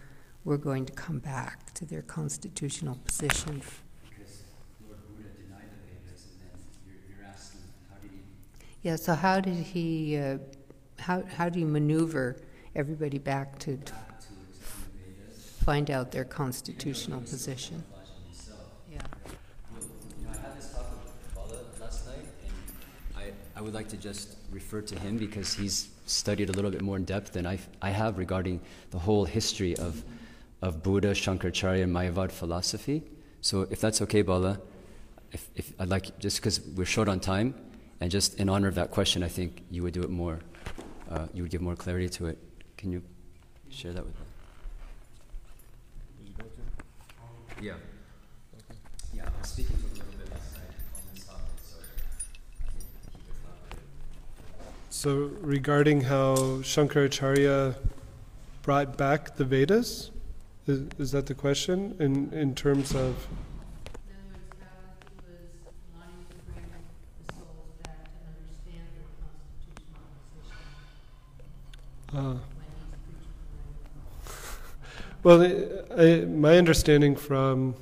[0.44, 3.62] were going to come back to their constitutional position.
[4.10, 4.42] Because
[4.84, 8.20] Lord Buddha denied the Vedas, and then you're, you're asking, how did he
[8.82, 8.96] Yeah.
[8.96, 10.18] So how did he?
[10.18, 10.38] Uh,
[11.00, 12.38] how how do you maneuver
[12.76, 15.58] everybody back to to accepting the Vedas?
[15.64, 17.84] find out their constitutional position?
[18.92, 19.00] Yeah.
[20.20, 22.26] You know, I had this talk with Bala last night,
[23.16, 26.82] and I, would like to just refer to him because he's studied a little bit
[26.82, 28.60] more in depth than I, I have regarding
[28.90, 30.04] the whole history of,
[30.64, 33.04] of Buddha, Shankaracharya, and Mayavad philosophy.
[33.42, 34.60] So if that's okay, Bala,
[35.32, 37.54] if, if I'd like, just because we're short on time,
[38.00, 40.40] and just in honor of that question, I think you would do it more,
[41.12, 42.40] uh, you would give more clarity to it.
[42.78, 43.04] Can you
[43.70, 44.26] share that with me?
[47.62, 47.74] Yeah.
[49.14, 50.64] Yeah, I was speaking for a little bit last night
[50.96, 51.86] on this topic, so I
[52.72, 52.82] can
[53.14, 53.78] keep it elaborate.
[54.94, 57.76] So, regarding how Shankaracharya
[58.62, 60.12] brought back the Vedas,
[60.68, 61.96] is, is that the question?
[62.02, 63.16] In, in terms of.
[72.14, 72.36] Uh.
[75.24, 77.76] Well, I, I, my understanding from,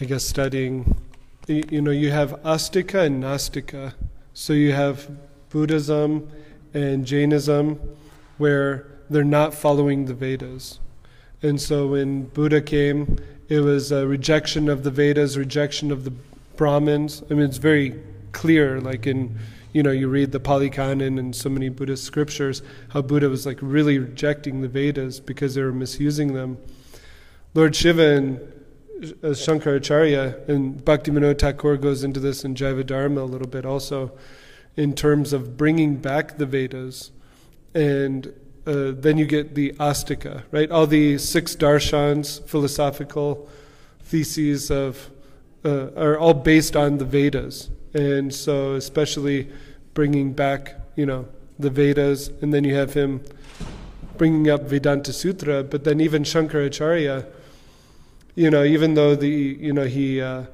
[0.00, 1.00] I guess, studying,
[1.48, 3.94] y- you know, you have Astika and Nastika.
[4.34, 5.08] So you have
[5.54, 6.28] Buddhism
[6.74, 7.78] and Jainism
[8.38, 10.80] where they're not following the Vedas.
[11.42, 16.12] And so when Buddha came, it was a rejection of the Vedas, rejection of the
[16.56, 17.22] Brahmins.
[17.30, 18.02] I mean, it's very
[18.32, 19.38] clear, like in,
[19.72, 23.46] you know, you read the Pali Canon and so many Buddhist scriptures, how Buddha was
[23.46, 26.58] like really rejecting the Vedas because they were misusing them.
[27.54, 28.40] Lord Shiva and
[29.22, 34.10] uh, Shankaracharya and Bhaktivinoda Thakur goes into this in Jaiva Dharma a little bit also,
[34.76, 37.10] in terms of bringing back the Vedas,
[37.74, 38.26] and
[38.66, 40.70] uh, then you get the Astika, right?
[40.70, 43.48] All the six darshans, philosophical
[44.00, 45.10] theses of,
[45.64, 49.48] uh, are all based on the Vedas, and so especially
[49.92, 53.22] bringing back, you know, the Vedas, and then you have him
[54.16, 57.26] bringing up Vedanta Sutra, but then even Shankaracharya,
[58.34, 60.44] you know, even though the, you know, he uh,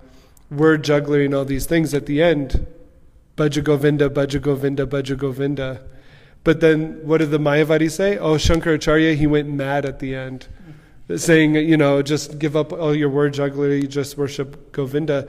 [0.50, 2.66] word juggling all these things at the end,
[3.36, 5.82] Bhaja Govinda, Bhaja Govinda, Bhaja Govinda.
[6.42, 8.18] But then what did the Mayavadi say?
[8.18, 10.48] Oh, Shankaracharya, he went mad at the end,
[11.14, 15.28] saying, you know, just give up all your word jugglery, just worship Govinda.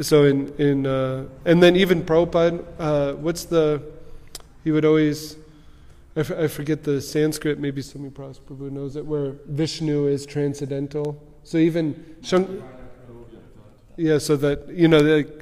[0.00, 3.82] So in, in uh, and then even Prabhupada, uh, what's the,
[4.64, 5.36] he would always,
[6.16, 11.22] I, f- I forget the Sanskrit, maybe Swami Prabhu knows it, where Vishnu is transcendental.
[11.44, 12.48] So even Shank,
[13.96, 15.41] yeah, so that you know, the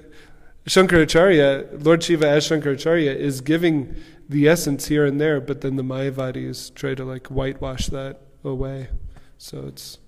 [0.70, 3.96] Shankaracharya, Lord Shiva as Shankaracharya is giving
[4.28, 8.86] the essence here and there, but then the Mayavadis try to like whitewash that away.
[9.36, 9.98] So it's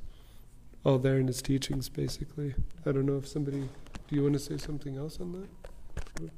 [0.85, 2.55] all there in his teachings, basically.
[2.87, 3.69] I don't know if somebody,
[4.07, 5.49] do you want to say something else on that?
[6.23, 6.31] Or-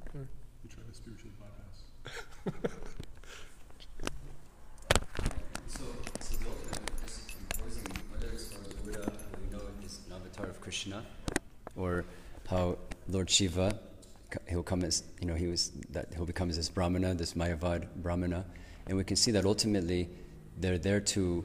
[8.86, 8.92] we
[9.52, 11.04] know is an avatar of Krishna,
[11.76, 12.06] or
[12.48, 13.78] how Lord Shiva,
[14.48, 17.86] he'll come as, you know, he was, that he'll become as this Brahmana, this Mayavad
[17.96, 18.44] Brahmana,
[18.86, 20.08] and we can see that ultimately
[20.58, 21.44] they're there to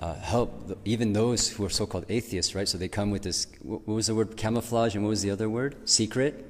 [0.00, 2.68] uh, help the, even those who are so-called atheists, right?
[2.68, 5.48] So they come with this, what, was the word, camouflage, and what was the other
[5.48, 5.88] word?
[5.88, 6.48] Secret?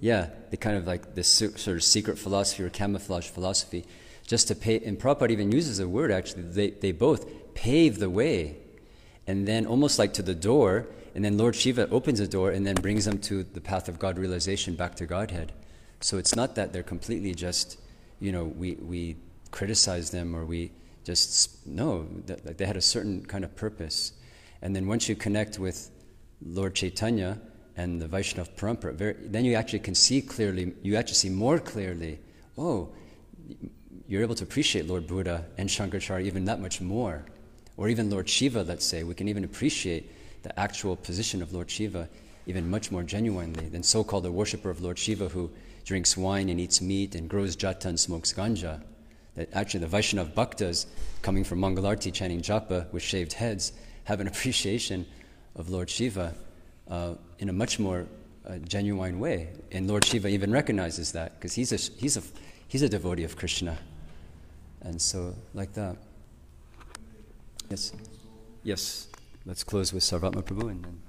[0.00, 3.84] Yeah, they kind of like this sort of secret philosophy or camouflage philosophy,
[4.26, 4.80] just to pay.
[4.80, 6.42] And Prabhupada even uses a word actually.
[6.42, 8.56] They they both pave the way,
[9.26, 12.66] and then almost like to the door, and then Lord Shiva opens the door and
[12.66, 15.52] then brings them to the path of God realization back to Godhead.
[16.00, 17.78] So it's not that they're completely just,
[18.20, 19.16] you know, we, we
[19.52, 20.72] criticize them or we
[21.04, 24.12] just, no, that, they had a certain kind of purpose.
[24.60, 25.90] And then once you connect with
[26.44, 27.40] Lord Chaitanya
[27.76, 31.60] and the Vaishnava Parampara, very, then you actually can see clearly, you actually see more
[31.60, 32.18] clearly,
[32.58, 32.88] oh,
[34.08, 37.24] you're able to appreciate Lord Buddha and Shankaracharya even that much more.
[37.76, 40.10] Or even Lord Shiva, let's say, we can even appreciate
[40.44, 42.08] the actual position of Lord Shiva
[42.46, 45.50] even much more genuinely than so called a worshipper of Lord Shiva who
[45.84, 48.82] drinks wine and eats meat and grows jata and smokes ganja.
[49.34, 50.86] That actually the Vaishnav Bhaktas
[51.22, 53.72] coming from Mangalarti chanting japa with shaved heads
[54.04, 55.06] have an appreciation
[55.56, 56.34] of Lord Shiva
[56.88, 58.06] uh, in a much more
[58.46, 59.48] uh, genuine way.
[59.72, 62.22] And Lord Shiva even recognizes that because he's a, he's, a,
[62.68, 63.78] he's a devotee of Krishna.
[64.82, 65.96] And so, like that.
[67.70, 67.92] Yes.
[68.62, 69.08] Yes.
[69.46, 71.02] Let's close with Sarvatma Prabhu and then.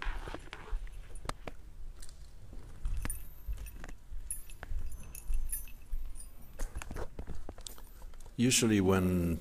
[8.36, 9.40] Usually, when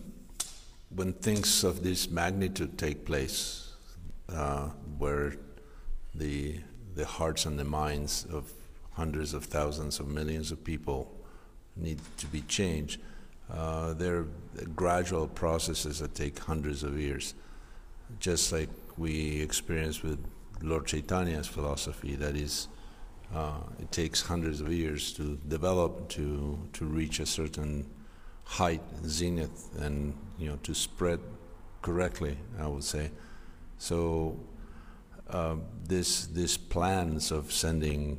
[0.95, 3.73] when things of this magnitude take place,
[4.29, 4.69] uh,
[4.99, 5.35] where
[6.15, 6.61] the
[6.95, 8.53] the hearts and the minds of
[8.93, 11.13] hundreds of thousands of millions of people
[11.75, 13.01] need to be changed,
[13.51, 14.27] uh, they're
[14.77, 17.35] gradual processes that take hundreds of years,
[18.21, 20.25] just like we experience with
[20.63, 22.15] Lord Chaitanya's philosophy.
[22.17, 22.69] That is,
[23.35, 27.91] uh, it takes hundreds of years to develop to to reach a certain
[28.45, 31.21] height, zenith, and you know to spread
[31.83, 32.37] correctly.
[32.59, 33.11] I would say.
[33.79, 34.39] So
[35.29, 38.19] uh, this this plans of sending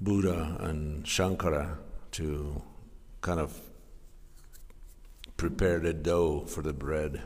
[0.00, 1.76] Buddha and Shankara
[2.12, 2.62] to
[3.20, 3.58] kind of
[5.36, 7.22] prepare the dough for the bread.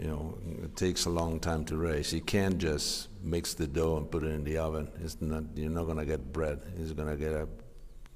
[0.00, 2.12] You know, it takes a long time to raise.
[2.12, 4.88] You can't just mix the dough and put it in the oven.
[5.02, 5.44] It's not.
[5.54, 6.60] You're not going to get bread.
[6.76, 7.48] It's going to get a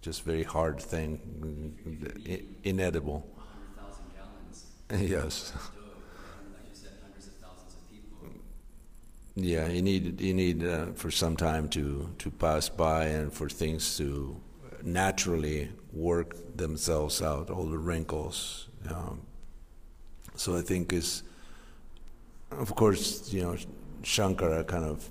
[0.01, 3.27] just very hard thing, inedible.
[4.99, 5.53] yes.
[9.35, 13.49] Yeah, you need you need uh, for some time to to pass by and for
[13.49, 14.41] things to
[14.83, 18.69] naturally work themselves out, all the wrinkles.
[18.89, 19.21] Um,
[20.35, 21.23] so I think is,
[22.51, 23.57] of course, you know,
[24.03, 25.09] Shankara kind of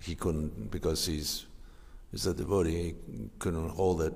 [0.00, 1.46] he couldn't because he's
[2.10, 2.82] he's a devotee.
[2.82, 2.94] He
[3.38, 4.14] couldn't hold it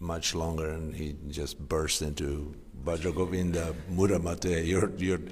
[0.00, 2.54] much longer, and he just burst into
[2.84, 4.66] Vajragovinda Muramate.
[4.66, 5.22] You're you're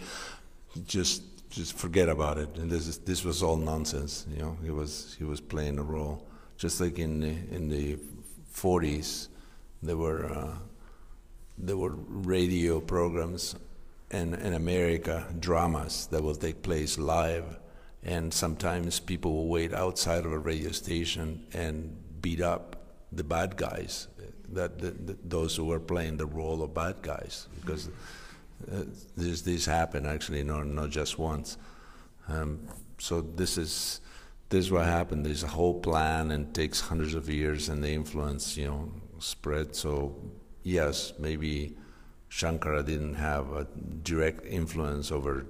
[0.86, 2.56] just just forget about it.
[2.56, 4.26] And this is, this was all nonsense.
[4.34, 7.98] You know, he was he was playing a role, just like in the, in the
[8.52, 9.28] 40s,
[9.82, 10.54] there were uh,
[11.58, 13.54] there were radio programs
[14.14, 17.58] in, America, dramas that will take place live,
[18.02, 22.76] and sometimes people will wait outside of a radio station and beat up
[23.12, 24.08] the bad guys,
[24.48, 27.88] that, those who were playing the role of bad guys, because
[28.72, 28.84] uh,
[29.16, 31.58] this this happened actually, not not just once.
[32.28, 32.60] Um,
[32.98, 34.00] so this is
[34.48, 35.26] this is what happened.
[35.26, 39.74] There's a whole plan and takes hundreds of years, and the influence, you know, spread.
[39.74, 40.16] So
[40.62, 41.76] yes, maybe
[42.34, 43.64] Shankara didn't have a
[44.02, 45.46] direct influence over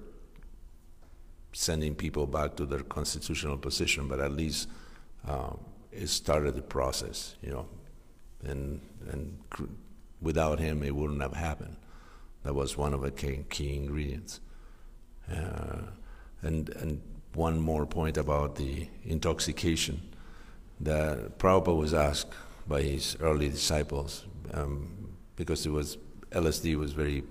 [1.55, 4.69] sending people back to their constitutional position, but at least
[5.27, 5.59] um,
[5.91, 7.67] it started the process, you know,
[8.45, 9.39] and and
[10.21, 11.77] without him, it wouldn't have happened.
[12.43, 14.41] That was one of the key, key ingredients.
[15.33, 15.85] Uh,
[16.43, 17.01] and and
[17.33, 20.03] one more point about the intoxication.
[20.81, 22.35] That Prabhupada was asked
[22.67, 25.97] by his early disciples um, because it was
[26.35, 27.23] LSD was very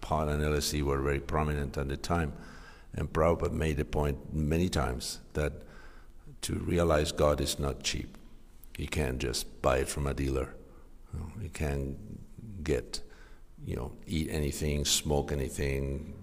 [0.00, 2.32] pot and LSD were very prominent at the time,
[2.94, 5.52] and Prabhupada made the point many times that
[6.42, 8.16] to realize God is not cheap.
[8.76, 10.54] You can't just buy it from a dealer.
[11.42, 11.96] You, can't
[12.62, 13.00] get,
[13.64, 16.14] you know, eat anything, smoke anything,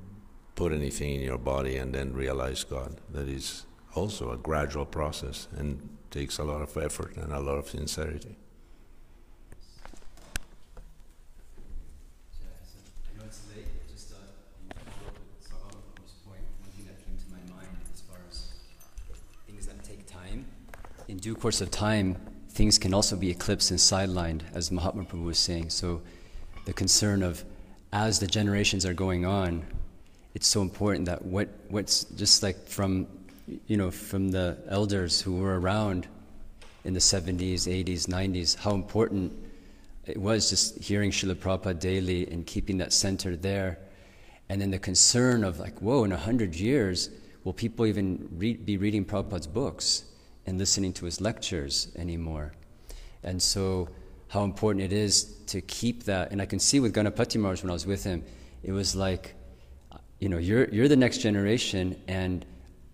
[0.56, 3.02] put anything in your body and then realize God.
[3.12, 7.58] That is also a gradual process and takes a lot of effort and a lot
[7.58, 8.38] of sincerity.
[21.07, 22.15] In due course of time,
[22.49, 25.69] things can also be eclipsed and sidelined, as Mahatma Prabhu was saying.
[25.69, 26.02] So,
[26.65, 27.45] the concern of
[27.94, 29.64] as the generations are going on,
[30.34, 33.06] it's so important that what what's just like from
[33.68, 36.07] you know from the elders who were around
[36.86, 39.32] in the 70s, 80s, 90s, how important
[40.07, 43.77] it was just hearing Srila Prabhupada daily and keeping that center there.
[44.49, 47.11] And then the concern of like, whoa, in a hundred years,
[47.44, 50.06] will people even be reading Prabhupada's books
[50.46, 52.54] and listening to his lectures anymore?
[53.24, 53.90] And so,
[54.28, 56.32] how important it is to keep that.
[56.32, 58.24] And I can see with Ganapati Maharaj when I was with him,
[58.64, 59.36] it was like,
[60.20, 62.46] you know, you're, you're the next generation, and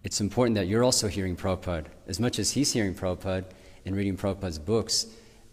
[0.03, 1.87] it's important that you're also hearing Prabhupada.
[2.07, 3.45] As much as he's hearing Prabhupada
[3.85, 5.07] and reading Prabhupada's books,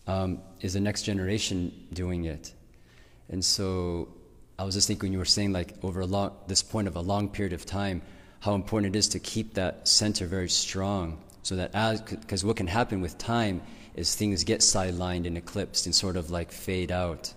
[0.06, 2.52] um, is the next generation doing it.
[3.28, 4.08] And so
[4.58, 6.96] I was just thinking when you were saying, like, over a long, this point of
[6.96, 8.02] a long period of time,
[8.40, 11.18] how important it is to keep that center very strong
[11.48, 13.62] so that as, because what can happen with time
[13.94, 17.32] is things get sidelined and eclipsed and sort of like fade out.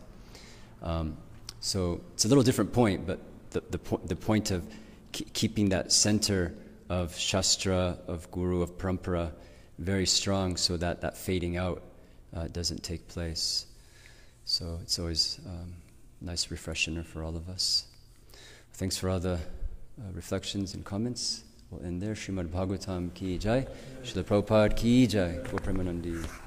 [0.83, 1.15] Um,
[1.61, 3.21] so it's a little different point, but
[3.51, 4.67] the, the, po- the point of
[5.13, 6.53] ke- keeping that center
[6.89, 9.31] of Shastra, of Guru, of Parampara
[9.79, 11.81] very strong so that that fading out
[12.35, 13.65] uh, doesn't take place.
[14.43, 15.73] So it's always um,
[16.19, 17.85] nice refreshener for all of us.
[18.73, 21.45] Thanks for all the uh, reflections and comments.
[21.71, 22.13] We'll end there.
[22.13, 23.65] Srimad Bhagavatam ki jai.
[24.03, 25.39] Srila Prabhupada ki jai.
[25.43, 26.41] Premanandi.